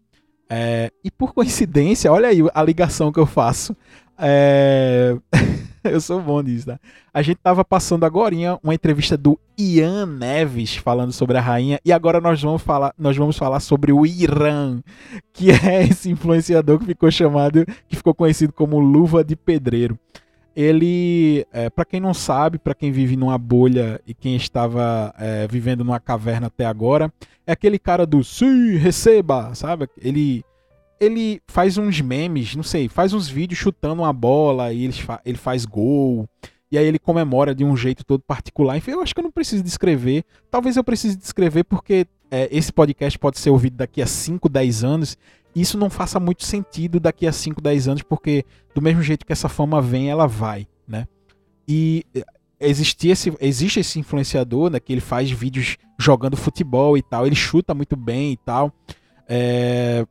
é, 0.49 0.91
e 1.03 1.11
por 1.11 1.33
coincidência, 1.33 2.11
olha 2.11 2.29
aí 2.29 2.39
a 2.53 2.63
ligação 2.63 3.11
que 3.11 3.19
eu 3.19 3.25
faço. 3.25 3.75
É... 4.17 5.15
eu 5.91 5.99
sou 5.99 6.21
bom 6.21 6.41
nisso, 6.41 6.67
tá? 6.67 6.79
A 7.13 7.21
gente 7.21 7.37
tava 7.37 7.65
passando 7.65 8.05
agora 8.05 8.35
uma 8.63 8.73
entrevista 8.73 9.17
do 9.17 9.39
Ian 9.57 10.05
Neves 10.05 10.75
falando 10.75 11.11
sobre 11.11 11.37
a 11.37 11.41
rainha 11.41 11.79
e 11.83 11.91
agora 11.91 12.21
nós 12.21 12.41
vamos 12.41 12.61
falar, 12.61 12.93
nós 12.97 13.17
vamos 13.17 13.37
falar 13.37 13.59
sobre 13.59 13.91
o 13.91 14.05
Irã, 14.05 14.81
que 15.33 15.51
é 15.51 15.83
esse 15.83 16.09
influenciador 16.09 16.79
que 16.79 16.85
ficou 16.85 17.11
chamado, 17.11 17.65
que 17.87 17.95
ficou 17.95 18.13
conhecido 18.13 18.53
como 18.53 18.79
Luva 18.79 19.23
de 19.23 19.35
Pedreiro. 19.35 19.97
Ele, 20.53 21.45
é, 21.53 21.69
para 21.69 21.85
quem 21.85 22.01
não 22.01 22.13
sabe, 22.13 22.59
para 22.59 22.75
quem 22.75 22.91
vive 22.91 23.15
numa 23.15 23.37
bolha 23.37 24.01
e 24.05 24.13
quem 24.13 24.35
estava 24.35 25.13
é, 25.17 25.47
vivendo 25.47 25.83
numa 25.83 25.99
caverna 25.99 26.47
até 26.47 26.65
agora, 26.65 27.11
é 27.47 27.53
aquele 27.53 27.79
cara 27.79 28.05
do 28.05 28.21
sim, 28.21 28.75
receba, 28.75 29.55
sabe? 29.55 29.87
Ele 29.97 30.43
ele 31.01 31.41
faz 31.47 31.79
uns 31.79 31.99
memes, 31.99 32.55
não 32.55 32.61
sei, 32.61 32.87
faz 32.87 33.11
uns 33.11 33.27
vídeos 33.27 33.59
chutando 33.59 34.03
uma 34.03 34.13
bola 34.13 34.71
e 34.71 34.83
ele, 34.83 34.93
fa 34.93 35.19
ele 35.25 35.37
faz 35.37 35.65
gol. 35.65 36.29
E 36.71 36.77
aí 36.77 36.85
ele 36.85 36.99
comemora 36.99 37.55
de 37.55 37.65
um 37.65 37.75
jeito 37.75 38.05
todo 38.05 38.21
particular. 38.21 38.77
Enfim, 38.77 38.91
eu 38.91 39.01
acho 39.01 39.13
que 39.13 39.19
eu 39.19 39.23
não 39.23 39.31
preciso 39.31 39.63
descrever. 39.63 40.23
Talvez 40.49 40.77
eu 40.77 40.83
precise 40.83 41.17
descrever 41.17 41.63
porque 41.63 42.05
é, 42.29 42.47
esse 42.51 42.71
podcast 42.71 43.17
pode 43.17 43.39
ser 43.39 43.49
ouvido 43.49 43.75
daqui 43.75 43.99
a 43.99 44.05
5, 44.05 44.47
10 44.47 44.83
anos. 44.83 45.17
E 45.55 45.61
isso 45.61 45.75
não 45.75 45.89
faça 45.89 46.19
muito 46.19 46.45
sentido 46.45 46.99
daqui 46.99 47.25
a 47.25 47.31
5, 47.33 47.59
10 47.59 47.87
anos, 47.87 48.03
porque 48.03 48.45
do 48.73 48.81
mesmo 48.81 49.01
jeito 49.01 49.25
que 49.25 49.33
essa 49.33 49.49
fama 49.49 49.81
vem, 49.81 50.09
ela 50.09 50.27
vai, 50.27 50.65
né? 50.87 51.07
E 51.67 52.05
é, 52.15 52.23
existe 52.59 53.09
esse, 53.09 53.33
existe 53.41 53.79
esse 53.79 53.99
influenciador, 53.99 54.69
né, 54.69 54.79
que 54.79 54.93
ele 54.93 55.01
faz 55.01 55.29
vídeos 55.29 55.77
jogando 55.99 56.37
futebol 56.37 56.95
e 56.95 57.01
tal, 57.01 57.25
ele 57.25 57.35
chuta 57.35 57.73
muito 57.73 57.97
bem 57.97 58.31
e 58.31 58.37
tal. 58.37 58.71
É, 59.27 60.05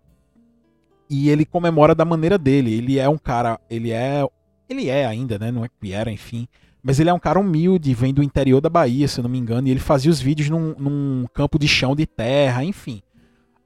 e 1.11 1.29
ele 1.29 1.45
comemora 1.45 1.93
da 1.93 2.05
maneira 2.05 2.39
dele. 2.39 2.73
Ele 2.73 2.99
é 2.99 3.09
um 3.09 3.19
cara, 3.19 3.59
ele 3.69 3.91
é, 3.91 4.25
ele 4.69 4.89
é 4.89 5.05
ainda, 5.05 5.37
né? 5.41 5.51
Não 5.51 5.65
é 5.65 5.69
que 5.69 5.93
era, 5.93 6.11
enfim. 6.11 6.47
Mas 6.81 7.01
ele 7.01 7.11
é 7.11 7.13
um 7.13 7.19
cara 7.19 7.41
humilde, 7.41 7.93
vem 7.93 8.15
do 8.15 8.23
interior 8.23 8.61
da 8.61 8.71
Bahia, 8.71 9.09
se 9.09 9.19
eu 9.19 9.25
não 9.25 9.31
me 9.31 9.37
engano, 9.37 9.67
e 9.67 9.73
ele 9.73 9.81
fazia 9.81 10.11
os 10.11 10.21
vídeos 10.21 10.49
num, 10.49 10.75
num 10.79 11.27
campo 11.35 11.59
de 11.59 11.67
chão 11.67 11.97
de 11.97 12.07
terra, 12.07 12.65
enfim. 12.65 13.03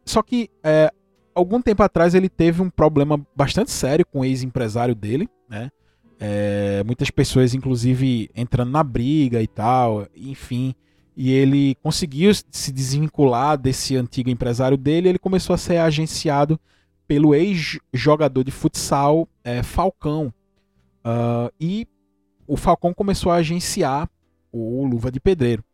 Só 0.07 0.23
que 0.23 0.51
é, 0.65 0.91
algum 1.35 1.61
tempo 1.61 1.83
atrás 1.83 2.15
ele 2.15 2.31
teve 2.31 2.63
um 2.63 2.71
problema 2.71 3.21
bastante 3.37 3.71
sério 3.71 4.07
com 4.07 4.21
o 4.21 4.25
ex-empresário 4.25 4.95
dele, 4.95 5.29
né? 5.49 5.71
É, 6.19 6.83
muitas 6.87 7.11
pessoas, 7.11 7.55
inclusive, 7.55 8.31
entrando 8.35 8.71
na 8.71 8.83
briga 8.83 9.43
e 9.43 9.47
tal, 9.47 10.09
enfim. 10.17 10.75
E 11.15 11.31
ele 11.31 11.77
conseguiu 11.83 12.33
se 12.51 12.73
desvincular 12.73 13.59
desse 13.59 13.97
antigo 13.97 14.31
empresário 14.31 14.79
dele. 14.79 15.11
Ele 15.11 15.19
começou 15.19 15.53
a 15.53 15.59
ser 15.59 15.77
agenciado 15.77 16.59
pelo 17.07 17.35
ex-jogador 17.35 18.45
de 18.45 18.51
futsal 18.51 19.29
é, 19.43 19.63
Falcão. 19.63 20.33
Uh, 21.05 21.53
e 21.61 21.87
o 22.47 22.57
Falcão 22.57 22.95
começou 22.95 23.31
a 23.31 23.37
agenciar 23.37 24.09
o 24.51 24.87
Luva 24.87 25.11
de 25.11 25.21
Pedreiro. 25.21 25.65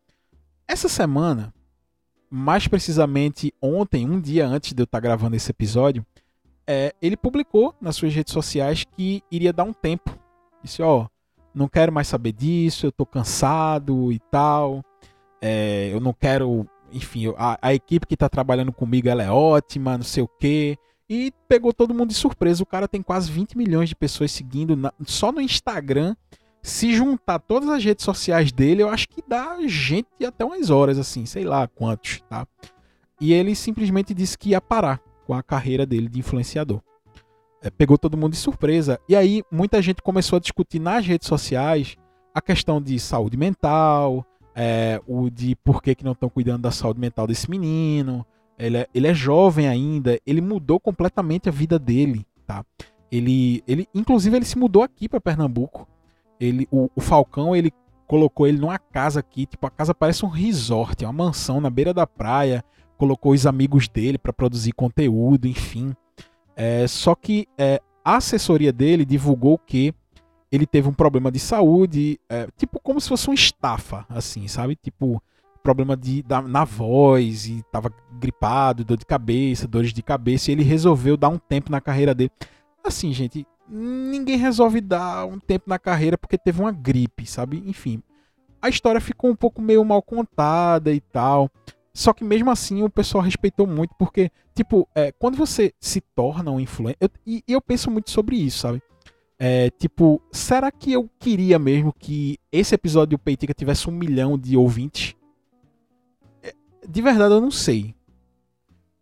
Essa 0.66 0.88
semana, 0.88 1.52
mais 2.28 2.66
precisamente 2.66 3.52
ontem, 3.60 4.08
um 4.08 4.20
dia 4.20 4.46
antes 4.46 4.72
de 4.72 4.82
eu 4.82 4.84
estar 4.84 5.00
gravando 5.00 5.36
esse 5.36 5.50
episódio, 5.50 6.04
é, 6.66 6.94
ele 7.02 7.16
publicou 7.16 7.74
nas 7.80 7.96
suas 7.96 8.14
redes 8.14 8.32
sociais 8.32 8.84
que 8.84 9.22
iria 9.30 9.52
dar 9.52 9.64
um 9.64 9.72
tempo. 9.72 10.16
Disse: 10.62 10.82
Ó, 10.82 11.02
oh, 11.02 11.08
não 11.54 11.68
quero 11.68 11.92
mais 11.92 12.06
saber 12.06 12.32
disso, 12.32 12.86
eu 12.86 12.92
tô 12.92 13.04
cansado 13.04 14.12
e 14.12 14.18
tal. 14.30 14.84
É, 15.40 15.90
eu 15.92 16.00
não 16.00 16.12
quero. 16.12 16.66
Enfim, 16.92 17.32
a, 17.36 17.58
a 17.60 17.74
equipe 17.74 18.06
que 18.06 18.14
está 18.14 18.28
trabalhando 18.28 18.72
comigo 18.72 19.08
ela 19.08 19.22
é 19.22 19.30
ótima, 19.30 19.96
não 19.96 20.04
sei 20.04 20.22
o 20.22 20.28
quê 20.28 20.76
e 21.10 21.32
pegou 21.48 21.72
todo 21.72 21.92
mundo 21.92 22.10
de 22.10 22.14
surpresa. 22.14 22.62
O 22.62 22.66
cara 22.66 22.86
tem 22.86 23.02
quase 23.02 23.32
20 23.32 23.58
milhões 23.58 23.88
de 23.88 23.96
pessoas 23.96 24.30
seguindo 24.30 24.76
na, 24.76 24.92
só 25.04 25.32
no 25.32 25.40
Instagram. 25.40 26.14
Se 26.62 26.94
juntar 26.94 27.40
todas 27.40 27.68
as 27.68 27.82
redes 27.84 28.04
sociais 28.04 28.52
dele, 28.52 28.82
eu 28.82 28.88
acho 28.88 29.08
que 29.08 29.20
dá 29.26 29.56
gente 29.66 30.24
até 30.24 30.44
umas 30.44 30.70
horas, 30.70 30.98
assim, 30.98 31.26
sei 31.26 31.42
lá 31.42 31.66
quantos, 31.66 32.20
tá? 32.28 32.46
E 33.20 33.32
ele 33.32 33.56
simplesmente 33.56 34.14
disse 34.14 34.38
que 34.38 34.50
ia 34.50 34.60
parar 34.60 35.00
com 35.26 35.34
a 35.34 35.42
carreira 35.42 35.84
dele 35.84 36.08
de 36.08 36.20
influenciador. 36.20 36.80
É, 37.60 37.70
pegou 37.70 37.98
todo 37.98 38.16
mundo 38.16 38.32
de 38.32 38.38
surpresa. 38.38 39.00
E 39.08 39.16
aí, 39.16 39.42
muita 39.50 39.82
gente 39.82 40.02
começou 40.02 40.36
a 40.36 40.40
discutir 40.40 40.78
nas 40.78 41.04
redes 41.04 41.26
sociais 41.26 41.96
a 42.32 42.40
questão 42.40 42.80
de 42.80 42.98
saúde 43.00 43.36
mental, 43.36 44.24
é, 44.54 45.00
o 45.08 45.28
de 45.28 45.56
por 45.56 45.82
que, 45.82 45.94
que 45.94 46.04
não 46.04 46.12
estão 46.12 46.28
cuidando 46.28 46.62
da 46.62 46.70
saúde 46.70 47.00
mental 47.00 47.26
desse 47.26 47.50
menino. 47.50 48.24
Ele 48.60 48.78
é, 48.78 48.88
ele 48.94 49.06
é 49.06 49.14
jovem 49.14 49.66
ainda, 49.66 50.20
ele 50.26 50.40
mudou 50.40 50.78
completamente 50.78 51.48
a 51.48 51.52
vida 51.52 51.78
dele, 51.78 52.26
tá? 52.46 52.64
Ele, 53.10 53.62
ele 53.66 53.88
inclusive, 53.94 54.36
ele 54.36 54.44
se 54.44 54.58
mudou 54.58 54.82
aqui 54.82 55.08
para 55.08 55.20
Pernambuco. 55.20 55.88
Ele, 56.38 56.68
o, 56.70 56.90
o, 56.94 57.00
Falcão, 57.00 57.54
ele 57.56 57.72
colocou 58.06 58.46
ele 58.46 58.58
numa 58.58 58.78
casa 58.78 59.20
aqui, 59.20 59.46
tipo, 59.46 59.66
a 59.66 59.70
casa 59.70 59.94
parece 59.94 60.24
um 60.24 60.28
resort, 60.28 61.04
é 61.04 61.08
uma 61.08 61.24
mansão 61.24 61.60
na 61.60 61.70
beira 61.70 61.92
da 61.92 62.06
praia. 62.06 62.64
Colocou 62.96 63.32
os 63.32 63.46
amigos 63.46 63.88
dele 63.88 64.18
para 64.18 64.32
produzir 64.32 64.72
conteúdo, 64.72 65.48
enfim. 65.48 65.94
É, 66.54 66.86
só 66.86 67.14
que 67.14 67.48
é, 67.56 67.80
a 68.04 68.16
assessoria 68.16 68.72
dele 68.72 69.04
divulgou 69.04 69.56
que 69.56 69.94
ele 70.52 70.66
teve 70.66 70.88
um 70.88 70.92
problema 70.92 71.30
de 71.30 71.38
saúde, 71.38 72.18
é, 72.28 72.48
tipo 72.56 72.80
como 72.82 73.00
se 73.00 73.08
fosse 73.08 73.28
uma 73.28 73.34
estafa, 73.34 74.04
assim, 74.08 74.48
sabe? 74.48 74.76
Tipo, 74.76 75.22
problema 75.62 75.96
de, 75.96 76.22
da, 76.22 76.40
na 76.42 76.64
voz, 76.64 77.46
e 77.46 77.62
tava 77.70 77.92
gripado, 78.18 78.84
dor 78.84 78.96
de 78.96 79.06
cabeça, 79.06 79.68
dores 79.68 79.92
de 79.92 80.02
cabeça, 80.02 80.50
e 80.50 80.54
ele 80.54 80.62
resolveu 80.62 81.16
dar 81.16 81.28
um 81.28 81.38
tempo 81.38 81.70
na 81.70 81.80
carreira 81.80 82.14
dele. 82.14 82.30
Assim, 82.82 83.12
gente, 83.12 83.46
ninguém 83.68 84.36
resolve 84.36 84.80
dar 84.80 85.26
um 85.26 85.38
tempo 85.38 85.68
na 85.68 85.78
carreira 85.78 86.18
porque 86.18 86.38
teve 86.38 86.60
uma 86.60 86.72
gripe, 86.72 87.26
sabe? 87.26 87.62
Enfim, 87.66 88.02
a 88.60 88.68
história 88.68 89.00
ficou 89.00 89.30
um 89.30 89.36
pouco 89.36 89.62
meio 89.62 89.84
mal 89.84 90.02
contada 90.02 90.92
e 90.92 91.00
tal. 91.00 91.50
Só 91.92 92.12
que 92.12 92.24
mesmo 92.24 92.50
assim 92.50 92.82
o 92.82 92.90
pessoal 92.90 93.22
respeitou 93.22 93.66
muito, 93.66 93.94
porque, 93.98 94.30
tipo, 94.54 94.88
é, 94.94 95.12
quando 95.12 95.36
você 95.36 95.72
se 95.80 96.00
torna 96.00 96.50
um 96.50 96.60
influencer. 96.60 97.10
E 97.26 97.42
eu 97.48 97.60
penso 97.60 97.90
muito 97.90 98.10
sobre 98.10 98.36
isso, 98.36 98.58
sabe? 98.58 98.82
É, 99.38 99.70
tipo, 99.70 100.20
será 100.30 100.70
que 100.70 100.92
eu 100.92 101.08
queria 101.18 101.58
mesmo 101.58 101.92
que 101.92 102.38
esse 102.52 102.74
episódio 102.74 103.16
do 103.16 103.18
Peitica 103.18 103.54
tivesse 103.54 103.88
um 103.88 103.92
milhão 103.92 104.38
de 104.38 104.56
ouvintes? 104.56 105.14
De 106.90 107.00
verdade, 107.00 107.34
eu 107.34 107.40
não 107.40 107.52
sei. 107.52 107.94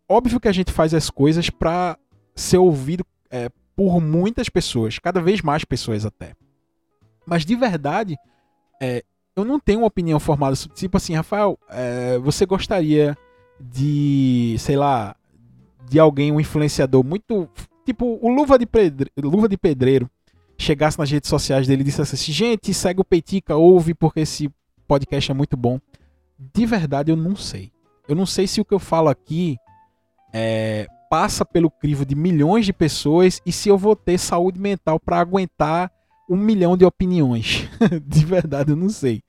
Óbvio 0.07 0.39
que 0.39 0.49
a 0.49 0.53
gente 0.53 0.73
faz 0.73 0.93
as 0.93 1.09
coisas 1.09 1.49
pra 1.49 1.99
ser 2.35 2.59
ouvido 2.59 3.05
é, 3.31 3.51
por 3.75 4.01
muitas 4.01 4.49
pessoas, 4.49 4.99
cada 4.99 5.21
vez 5.21 5.41
mais 5.41 5.65
pessoas 5.65 6.05
até. 6.05 6.35
Mas 7.25 7.47
de 7.47 7.57
verdade, 7.57 8.17
é, 8.81 9.03
eu 9.35 9.45
não 9.45 9.59
tenho 9.59 9.81
uma 9.81 9.87
opinião 9.87 10.21
formada. 10.21 10.55
Tipo 10.75 10.97
assim, 10.99 11.15
Rafael, 11.15 11.59
é, 11.71 12.19
você 12.19 12.45
gostaria 12.45 13.17
de, 13.59 14.57
sei 14.59 14.77
lá, 14.77 15.17
de 15.89 15.99
alguém, 15.99 16.31
um 16.31 16.41
influenciador 16.41 17.03
muito. 17.03 17.49
Tipo, 17.87 18.19
o 18.21 18.29
Luva 18.29 18.59
de 18.59 18.67
Pedreiro, 18.67 19.13
Luva 19.17 19.49
de 19.49 19.57
Pedreiro 19.57 20.11
chegasse 20.59 20.99
nas 20.99 21.11
redes 21.11 21.31
sociais 21.31 21.67
dele 21.67 21.81
e 21.81 21.85
dissesse 21.85 22.15
assim: 22.15 22.33
gente, 22.33 22.75
segue 22.75 23.01
o 23.01 23.05
Peitica, 23.05 23.57
ouve 23.57 23.95
porque 23.95 24.21
esse 24.21 24.51
podcast 24.87 25.31
é 25.31 25.35
muito 25.35 25.57
bom. 25.57 25.81
De 26.39 26.67
verdade, 26.67 27.11
eu 27.11 27.17
não 27.17 27.35
sei. 27.35 27.73
Eu 28.09 28.17
não 28.17 28.27
sei 28.27 28.47
se 28.47 28.61
o 28.61 28.65
que 28.65 28.75
eu 28.75 28.79
falo 28.79 29.09
aqui 29.09 29.57
é, 30.33 30.87
passa 31.11 31.45
pelo 31.45 31.71
crivo 31.71 32.05
de 32.05 32.15
milhões 32.15 32.65
de 32.65 32.73
pessoas 32.73 33.41
e 33.45 33.53
se 33.53 33.69
eu 33.69 33.77
vou 33.77 33.95
ter 33.95 34.19
saúde 34.19 34.59
mental 34.59 34.99
para 34.99 35.21
aguentar 35.21 35.93
um 36.29 36.37
milhão 36.37 36.77
de 36.77 36.85
opiniões. 36.85 37.69
de 38.07 38.25
verdade, 38.25 38.73
eu 38.73 38.77
não 38.77 38.89
sei. 38.89 39.23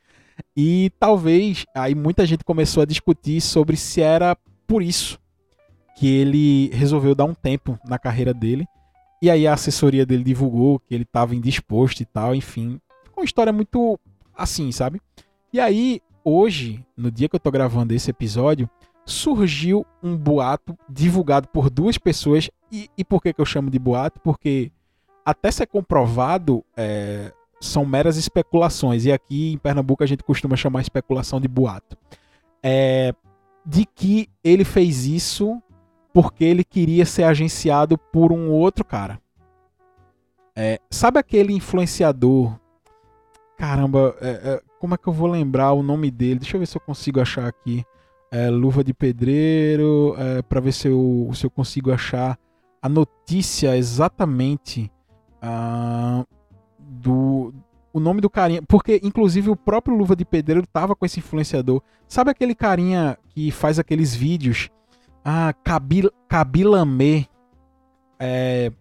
E 0.56 0.92
talvez 1.00 1.65
aí 1.76 1.94
muita 1.94 2.26
gente 2.26 2.44
começou 2.44 2.82
a 2.82 2.86
discutir 2.86 3.42
sobre 3.42 3.76
se 3.76 4.02
era 4.02 4.38
por 4.65 4.82
isso 4.82 5.20
que 5.98 6.08
ele 6.08 6.70
resolveu 6.74 7.13
dar 7.13 7.26
um 7.26 7.34
tempo 7.34 7.78
na 7.86 8.00
carreira 8.00 8.34
dele 8.34 8.65
e 9.22 9.30
aí 9.30 9.46
a 9.46 9.54
assessoria 9.54 10.06
dele 10.06 10.24
divulgou 10.24 10.80
que 10.80 10.96
ele 10.96 11.04
estava 11.04 11.36
indisposto 11.36 12.02
e 12.02 12.06
tal, 12.06 12.34
enfim. 12.34 12.80
Uma 13.15 13.26
história 13.26 13.52
muito 13.52 14.00
assim, 14.36 14.72
sabe? 14.72 15.02
E 15.52 15.60
aí, 15.60 16.02
hoje, 16.30 16.86
no 16.96 17.12
dia 17.12 17.28
que 17.28 17.36
eu 17.36 17.39
tô 17.39 17.52
gravando 17.52 17.94
esse 17.94 18.10
episódio, 18.10 18.70
surgiu 19.06 19.86
um 20.04 20.15
boato 20.15 20.78
divulgado 20.88 21.48
por 21.48 21.70
duas 21.70 21.98
pessoas. 21.98 22.50
E, 22.72 22.89
e 22.98 23.04
por 23.04 23.22
que, 23.22 23.34
que 23.34 23.42
eu 23.42 23.46
chamo 23.46 23.70
de 23.70 23.80
boato? 23.80 24.20
Porque 24.20 24.72
até 25.26 25.52
ser 25.52 25.68
comprovado, 25.68 26.63
é, 26.76 27.32
são 27.60 27.86
meras 27.86 28.18
especulações. 28.18 29.06
E 29.06 29.12
aqui 29.12 29.54
em 29.54 29.58
Pernambuco 29.58 30.04
a 30.04 30.08
gente 30.08 30.24
costuma 30.24 30.56
chamar 30.56 30.82
especulação 30.82 31.39
de 31.39 31.48
boato. 31.48 31.98
É, 32.63 33.13
de 33.65 33.86
que 33.86 34.30
ele 34.44 34.63
fez 34.63 35.06
isso 35.06 35.62
porque 36.13 36.44
ele 36.44 36.63
queria 36.63 37.06
ser 37.06 37.24
agenciado 37.24 37.98
por 37.98 38.32
um 38.32 38.50
outro 38.50 38.84
cara. 38.84 39.22
É, 40.56 40.80
sabe 40.89 41.20
aquele 41.20 41.54
influenciador? 41.54 42.60
Caramba, 43.60 44.15
é, 44.22 44.30
é, 44.30 44.62
como 44.80 44.93
é 44.93 44.98
que 44.98 45.06
eu 45.06 45.12
vou 45.12 45.28
lembrar 45.28 45.74
o 45.74 45.84
nome 45.84 46.10
dele? 46.10 46.39
Deixa 46.39 46.56
eu 46.56 46.62
ver 46.62 46.65
se 46.65 46.78
eu 46.78 46.82
consigo 46.82 47.19
achar 47.19 47.45
aqui. 47.45 47.84
É, 48.32 48.50
Luva 48.50 48.86
de 48.86 48.93
Pedreiro, 48.93 50.15
é, 50.17 50.41
para 50.41 50.62
ver 50.62 50.72
se 50.72 50.88
eu, 50.88 51.30
se 51.34 51.45
eu 51.45 51.50
consigo 51.50 51.91
achar 51.91 52.39
a 52.82 52.88
notícia 52.88 53.76
exatamente 53.76 54.89
uh, 55.43 56.26
do 56.80 57.54
o 57.91 58.00
nome 58.00 58.22
do 58.22 58.30
carinha, 58.30 58.62
porque 58.65 59.02
inclusive 59.04 59.50
o 59.50 59.56
próprio 59.56 59.98
Luva 59.98 60.15
de 60.15 60.24
Pedreiro 60.24 60.65
tava 60.65 60.95
com 60.95 61.06
esse 61.06 61.19
influenciador. 61.19 61.82
Sabe 62.08 62.32
aquele 62.32 62.56
carinha 62.56 63.17
que 63.30 63.52
faz 63.52 63.78
aqueles 63.78 64.15
vídeos 64.15 64.69
ah, 65.26 65.54
Kabil, 65.65 66.10
Kabilame. 66.30 67.28
É, 68.19 68.72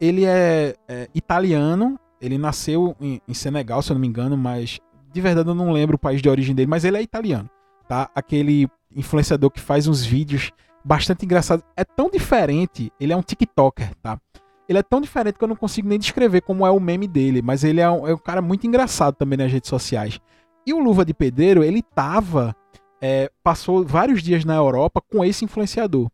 ele 0.00 0.24
é, 0.24 0.74
é, 0.88 1.08
italiano. 1.14 2.00
Ele 2.20 2.38
nasceu 2.38 2.96
em, 3.00 3.20
em, 3.26 3.34
Senegal, 3.34 3.82
se 3.82 3.90
eu 3.90 3.94
não 3.94 4.00
me 4.00 4.08
engano, 4.08 4.36
mas 4.36 4.80
de 5.12 5.20
verdade 5.20 5.48
eu 5.48 5.54
não 5.54 5.72
lembro 5.72 5.96
o 5.96 5.98
país 5.98 6.20
de 6.20 6.28
origem 6.28 6.54
dele, 6.54 6.68
mas 6.68 6.84
ele 6.84 6.96
é 6.96 7.02
italiano, 7.02 7.48
tá? 7.88 8.10
Aquele 8.14 8.68
influenciador 8.94 9.50
que 9.50 9.60
faz 9.60 9.86
uns 9.86 10.04
vídeos 10.04 10.50
bastante 10.84 11.24
engraçados. 11.24 11.64
É 11.76 11.84
tão 11.84 12.10
diferente, 12.10 12.92
ele 12.98 13.12
é 13.12 13.16
um 13.16 13.22
TikToker, 13.22 13.94
tá? 14.02 14.20
Ele 14.68 14.78
é 14.78 14.82
tão 14.82 15.00
diferente 15.00 15.38
que 15.38 15.44
eu 15.44 15.48
não 15.48 15.56
consigo 15.56 15.88
nem 15.88 15.98
descrever 15.98 16.42
como 16.42 16.66
é 16.66 16.70
o 16.70 16.80
meme 16.80 17.08
dele, 17.08 17.40
mas 17.40 17.64
ele 17.64 17.80
é 17.80 17.90
um, 17.90 18.06
é 18.06 18.14
um 18.14 18.18
cara 18.18 18.42
muito 18.42 18.66
engraçado 18.66 19.14
também 19.14 19.38
nas 19.38 19.50
redes 19.50 19.70
sociais. 19.70 20.20
E 20.66 20.74
o 20.74 20.78
Luva 20.78 21.04
de 21.04 21.14
Pedreiro, 21.14 21.64
ele 21.64 21.82
tava 21.82 22.54
é, 23.00 23.30
passou 23.42 23.84
vários 23.84 24.22
dias 24.22 24.44
na 24.44 24.54
Europa 24.54 25.00
com 25.00 25.24
esse 25.24 25.44
influenciador. 25.44 26.10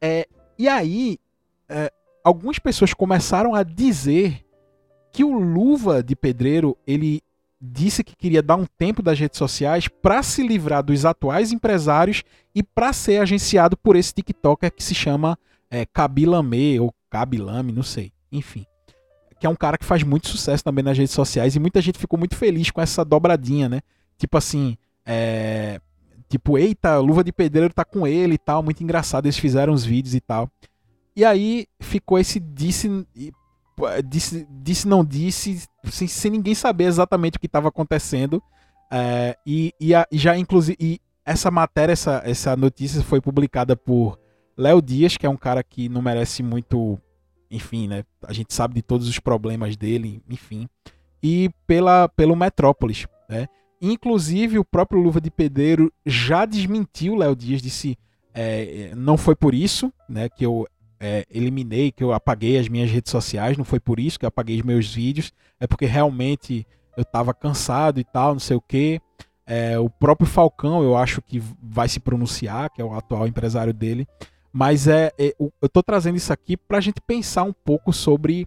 É, 0.00 0.26
e 0.58 0.68
aí, 0.68 1.18
é, 1.68 1.92
algumas 2.24 2.58
pessoas 2.58 2.94
começaram 2.94 3.54
a 3.54 3.62
dizer 3.62 4.44
que 5.12 5.24
o 5.24 5.38
Luva 5.38 6.02
de 6.02 6.14
Pedreiro 6.14 6.76
ele 6.86 7.20
disse 7.60 8.04
que 8.04 8.14
queria 8.14 8.42
dar 8.42 8.56
um 8.56 8.66
tempo 8.66 9.02
das 9.02 9.18
redes 9.18 9.38
sociais 9.38 9.88
para 9.88 10.22
se 10.22 10.46
livrar 10.46 10.82
dos 10.82 11.04
atuais 11.04 11.50
empresários 11.50 12.22
e 12.54 12.62
para 12.62 12.92
ser 12.92 13.20
agenciado 13.20 13.76
por 13.76 13.96
esse 13.96 14.12
TikToker 14.14 14.72
que 14.72 14.82
se 14.82 14.94
chama 14.94 15.36
é, 15.70 15.84
Kabilame 15.84 16.78
ou 16.78 16.94
Kabilame, 17.10 17.72
não 17.72 17.82
sei. 17.82 18.12
Enfim. 18.30 18.64
Que 19.40 19.46
é 19.46 19.50
um 19.50 19.56
cara 19.56 19.78
que 19.78 19.84
faz 19.84 20.02
muito 20.02 20.28
sucesso 20.28 20.62
também 20.62 20.84
nas 20.84 20.96
redes 20.96 21.14
sociais 21.14 21.56
e 21.56 21.60
muita 21.60 21.80
gente 21.80 21.98
ficou 21.98 22.18
muito 22.18 22.36
feliz 22.36 22.70
com 22.70 22.80
essa 22.80 23.04
dobradinha, 23.04 23.68
né? 23.68 23.80
Tipo 24.16 24.36
assim, 24.36 24.76
é, 25.04 25.80
Tipo, 26.28 26.58
eita, 26.58 26.98
Luva 26.98 27.24
de 27.24 27.32
Pedreiro 27.32 27.72
tá 27.72 27.84
com 27.84 28.06
ele 28.06 28.34
e 28.34 28.38
tal, 28.38 28.62
muito 28.62 28.82
engraçado, 28.82 29.24
eles 29.24 29.38
fizeram 29.38 29.72
os 29.72 29.84
vídeos 29.84 30.14
e 30.14 30.20
tal. 30.20 30.50
E 31.16 31.24
aí 31.24 31.66
ficou 31.80 32.18
esse 32.18 32.38
disse, 32.38 32.88
disse, 34.04 34.46
disse 34.50 34.86
não 34.86 35.04
disse, 35.04 35.68
sem, 35.84 36.08
sem 36.08 36.30
ninguém 36.30 36.54
saber 36.54 36.84
exatamente 36.84 37.36
o 37.36 37.40
que 37.40 37.46
estava 37.46 37.68
acontecendo. 37.68 38.42
É, 38.90 39.36
e, 39.46 39.72
e, 39.80 39.94
a, 39.94 40.06
já, 40.12 40.36
inclusive, 40.36 40.76
e 40.80 41.00
essa 41.24 41.50
matéria, 41.50 41.92
essa, 41.92 42.22
essa 42.24 42.56
notícia 42.56 43.02
foi 43.02 43.20
publicada 43.20 43.76
por 43.76 44.18
Léo 44.56 44.80
Dias, 44.80 45.16
que 45.16 45.26
é 45.26 45.30
um 45.30 45.36
cara 45.36 45.62
que 45.62 45.88
não 45.88 46.02
merece 46.02 46.42
muito. 46.42 46.98
Enfim, 47.50 47.88
né? 47.88 48.04
A 48.26 48.32
gente 48.32 48.52
sabe 48.52 48.74
de 48.74 48.82
todos 48.82 49.08
os 49.08 49.18
problemas 49.18 49.76
dele, 49.76 50.22
enfim. 50.28 50.68
E 51.22 51.50
pela, 51.66 52.08
pelo 52.08 52.36
Metrópolis, 52.36 53.06
né? 53.28 53.46
Inclusive, 53.80 54.58
o 54.58 54.64
próprio 54.64 55.00
Luva 55.00 55.20
de 55.20 55.30
Pedreiro 55.30 55.92
já 56.04 56.44
desmentiu 56.44 57.14
Léo 57.14 57.36
Dias, 57.36 57.62
disse 57.62 57.96
é, 58.34 58.92
não 58.94 59.16
foi 59.16 59.34
por 59.34 59.52
isso 59.52 59.92
né, 60.08 60.28
que 60.28 60.46
eu 60.46 60.64
é, 61.00 61.24
eliminei, 61.30 61.92
que 61.92 62.02
eu 62.02 62.12
apaguei 62.12 62.58
as 62.58 62.68
minhas 62.68 62.90
redes 62.90 63.10
sociais, 63.10 63.56
não 63.56 63.64
foi 63.64 63.80
por 63.80 64.00
isso 64.00 64.18
que 64.18 64.24
eu 64.24 64.28
apaguei 64.28 64.56
os 64.56 64.62
meus 64.62 64.92
vídeos, 64.92 65.32
é 65.60 65.66
porque 65.66 65.86
realmente 65.86 66.66
eu 66.96 67.02
estava 67.02 67.32
cansado 67.32 68.00
e 68.00 68.04
tal, 68.04 68.32
não 68.32 68.40
sei 68.40 68.56
o 68.56 68.60
que. 68.60 69.00
É, 69.46 69.78
o 69.78 69.88
próprio 69.88 70.26
Falcão, 70.28 70.82
eu 70.82 70.96
acho 70.96 71.22
que 71.22 71.42
vai 71.62 71.88
se 71.88 72.00
pronunciar, 72.00 72.70
que 72.70 72.82
é 72.82 72.84
o 72.84 72.92
atual 72.92 73.26
empresário 73.26 73.72
dele, 73.72 74.06
Mas 74.52 74.86
é, 74.86 75.12
é 75.18 75.34
eu 75.38 75.68
tô 75.68 75.82
trazendo 75.82 76.16
isso 76.16 76.32
aqui 76.32 76.56
pra 76.56 76.80
gente 76.80 77.00
pensar 77.00 77.44
um 77.44 77.52
pouco 77.52 77.92
sobre 77.92 78.46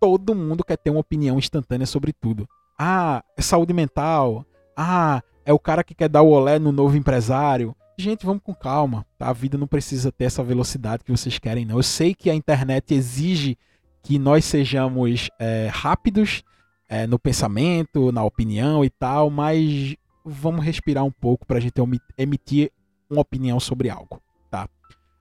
todo 0.00 0.34
mundo 0.34 0.64
quer 0.64 0.76
ter 0.76 0.90
uma 0.90 1.00
opinião 1.00 1.38
instantânea 1.38 1.86
sobre 1.86 2.12
tudo. 2.12 2.48
Ah, 2.78 3.22
é 3.36 3.42
saúde 3.42 3.72
mental. 3.74 4.44
Ah, 4.76 5.22
é 5.44 5.52
o 5.52 5.58
cara 5.58 5.84
que 5.84 5.94
quer 5.94 6.08
dar 6.08 6.22
o 6.22 6.30
olé 6.30 6.58
no 6.58 6.72
novo 6.72 6.96
empresário. 6.96 7.76
Gente, 8.00 8.24
vamos 8.24 8.42
com 8.42 8.54
calma, 8.54 9.04
tá? 9.18 9.28
A 9.28 9.32
vida 9.34 9.58
não 9.58 9.66
precisa 9.66 10.10
ter 10.10 10.24
essa 10.24 10.42
velocidade 10.42 11.04
que 11.04 11.10
vocês 11.10 11.38
querem, 11.38 11.66
não. 11.66 11.76
Eu 11.76 11.82
sei 11.82 12.14
que 12.14 12.30
a 12.30 12.34
internet 12.34 12.94
exige 12.94 13.58
que 14.02 14.18
nós 14.18 14.46
sejamos 14.46 15.28
é, 15.38 15.68
rápidos 15.70 16.42
é, 16.88 17.06
no 17.06 17.18
pensamento, 17.18 18.10
na 18.10 18.24
opinião 18.24 18.82
e 18.82 18.88
tal, 18.88 19.28
mas 19.28 19.94
vamos 20.24 20.64
respirar 20.64 21.04
um 21.04 21.10
pouco 21.10 21.46
para 21.46 21.58
a 21.58 21.60
gente 21.60 21.74
emitir 22.16 22.72
uma 23.10 23.20
opinião 23.20 23.60
sobre 23.60 23.90
algo, 23.90 24.18
tá? 24.50 24.66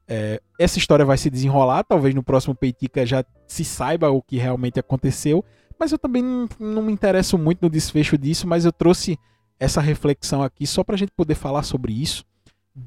É, 0.07 0.41
essa 0.57 0.77
história 0.77 1.03
vai 1.03 1.17
se 1.17 1.29
desenrolar, 1.29 1.83
talvez 1.83 2.15
no 2.15 2.23
próximo 2.23 2.55
Peitica 2.55 3.05
já 3.05 3.25
se 3.45 3.65
saiba 3.65 4.09
o 4.09 4.21
que 4.21 4.37
realmente 4.37 4.79
aconteceu, 4.79 5.43
mas 5.77 5.91
eu 5.91 5.99
também 5.99 6.23
não, 6.23 6.47
não 6.57 6.81
me 6.81 6.93
interesso 6.93 7.37
muito 7.37 7.61
no 7.61 7.69
desfecho 7.69 8.17
disso, 8.17 8.47
mas 8.47 8.63
eu 8.63 8.71
trouxe 8.71 9.19
essa 9.59 9.81
reflexão 9.81 10.41
aqui 10.41 10.65
só 10.65 10.81
para 10.81 10.95
a 10.95 10.97
gente 10.97 11.11
poder 11.11 11.35
falar 11.35 11.63
sobre 11.63 11.91
isso, 11.91 12.23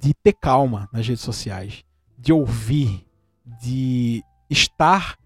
de 0.01 0.15
ter 0.15 0.33
calma 0.33 0.89
nas 0.93 1.07
redes 1.07 1.23
sociais, 1.23 1.85
de 2.19 2.33
ouvir, 2.33 3.05
de 3.61 4.23
estar 4.49 5.19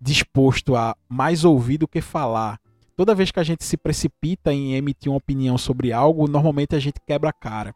disposto 0.00 0.76
a 0.76 0.96
mais 1.08 1.44
ouvir 1.44 1.78
do 1.78 1.88
que 1.88 2.00
falar. 2.00 2.58
Toda 2.96 3.14
vez 3.14 3.30
que 3.30 3.40
a 3.40 3.42
gente 3.44 3.64
se 3.64 3.76
precipita 3.76 4.52
em 4.52 4.74
emitir 4.74 5.10
uma 5.10 5.18
opinião 5.18 5.56
sobre 5.56 5.92
algo, 5.92 6.28
normalmente 6.28 6.74
a 6.74 6.78
gente 6.78 7.00
quebra 7.06 7.30
a 7.30 7.32
cara. 7.32 7.74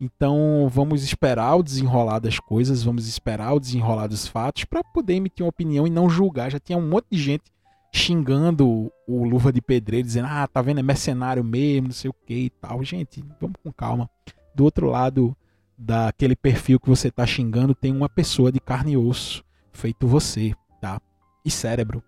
Então 0.00 0.68
vamos 0.72 1.02
esperar 1.02 1.56
o 1.56 1.62
desenrolar 1.62 2.20
das 2.20 2.38
coisas, 2.38 2.82
vamos 2.82 3.06
esperar 3.06 3.52
o 3.52 3.60
desenrolar 3.60 4.06
dos 4.06 4.26
fatos 4.26 4.64
para 4.64 4.82
poder 4.82 5.14
emitir 5.14 5.44
uma 5.44 5.50
opinião 5.50 5.86
e 5.86 5.90
não 5.90 6.08
julgar. 6.08 6.50
Já 6.50 6.58
tinha 6.58 6.78
um 6.78 6.88
monte 6.88 7.06
de 7.10 7.18
gente 7.18 7.44
xingando 7.92 8.90
o 9.06 9.24
Luva 9.24 9.52
de 9.52 9.60
Pedreiro, 9.60 10.06
dizendo: 10.06 10.28
Ah, 10.30 10.46
tá 10.46 10.62
vendo, 10.62 10.80
é 10.80 10.82
mercenário 10.82 11.44
mesmo, 11.44 11.88
não 11.88 11.94
sei 11.94 12.08
o 12.08 12.14
que 12.14 12.34
e 12.34 12.50
tal. 12.50 12.82
Gente, 12.82 13.22
vamos 13.40 13.56
com 13.62 13.72
calma. 13.72 14.08
Do 14.54 14.64
outro 14.64 14.88
lado 14.88 15.36
daquele 15.80 16.36
perfil 16.36 16.78
que 16.78 16.88
você 16.88 17.10
tá 17.10 17.26
xingando, 17.26 17.74
tem 17.74 17.90
uma 17.90 18.08
pessoa 18.08 18.52
de 18.52 18.60
carne 18.60 18.92
e 18.92 18.96
osso, 18.98 19.42
feito 19.72 20.06
você, 20.06 20.52
tá? 20.78 21.00
E 21.42 21.50
cérebro. 21.50 22.02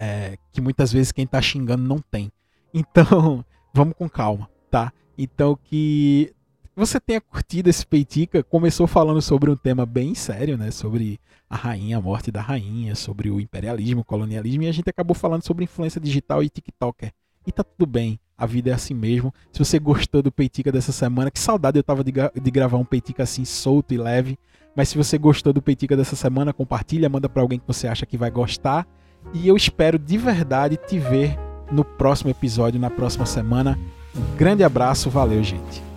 É, 0.00 0.36
que 0.52 0.60
muitas 0.60 0.90
vezes 0.90 1.12
quem 1.12 1.26
tá 1.26 1.40
xingando 1.40 1.82
não 1.82 1.98
tem. 1.98 2.32
Então, 2.74 3.44
vamos 3.74 3.94
com 3.94 4.08
calma, 4.08 4.48
tá? 4.70 4.90
Então 5.18 5.58
que 5.62 6.34
você 6.74 6.98
tenha 6.98 7.20
curtido 7.20 7.68
esse 7.68 7.86
Peitica. 7.86 8.42
Começou 8.42 8.86
falando 8.86 9.20
sobre 9.20 9.50
um 9.50 9.56
tema 9.56 9.84
bem 9.84 10.14
sério, 10.14 10.56
né? 10.56 10.70
Sobre 10.70 11.20
a 11.50 11.54
rainha, 11.54 11.98
a 11.98 12.00
morte 12.00 12.32
da 12.32 12.40
rainha, 12.40 12.94
sobre 12.94 13.30
o 13.30 13.38
imperialismo, 13.38 14.00
o 14.00 14.04
colonialismo, 14.04 14.62
e 14.62 14.68
a 14.68 14.72
gente 14.72 14.88
acabou 14.88 15.14
falando 15.14 15.44
sobre 15.44 15.64
influência 15.64 16.00
digital 16.00 16.42
e 16.42 16.48
TikToker. 16.48 17.12
E 17.46 17.52
tá 17.52 17.62
tudo 17.62 17.84
bem, 17.84 18.18
a 18.42 18.46
vida 18.46 18.70
é 18.70 18.72
assim 18.72 18.92
mesmo. 18.92 19.32
Se 19.52 19.60
você 19.60 19.78
gostou 19.78 20.20
do 20.20 20.32
Peitica 20.32 20.72
dessa 20.72 20.90
semana, 20.90 21.30
que 21.30 21.38
saudade 21.38 21.78
eu 21.78 21.82
tava 21.84 22.02
de, 22.02 22.10
de 22.10 22.50
gravar 22.50 22.76
um 22.76 22.84
Peitica 22.84 23.22
assim 23.22 23.44
solto 23.44 23.94
e 23.94 23.96
leve. 23.96 24.36
Mas 24.74 24.88
se 24.88 24.98
você 24.98 25.16
gostou 25.16 25.52
do 25.52 25.62
Peitica 25.62 25.96
dessa 25.96 26.16
semana, 26.16 26.52
compartilha, 26.52 27.08
manda 27.08 27.28
para 27.28 27.40
alguém 27.40 27.60
que 27.60 27.66
você 27.66 27.86
acha 27.86 28.04
que 28.04 28.16
vai 28.16 28.32
gostar. 28.32 28.84
E 29.32 29.46
eu 29.46 29.56
espero 29.56 29.96
de 29.96 30.18
verdade 30.18 30.76
te 30.76 30.98
ver 30.98 31.38
no 31.70 31.84
próximo 31.84 32.30
episódio, 32.30 32.80
na 32.80 32.90
próxima 32.90 33.26
semana. 33.26 33.78
Um 34.16 34.36
grande 34.36 34.64
abraço, 34.64 35.08
valeu, 35.08 35.42
gente. 35.44 35.91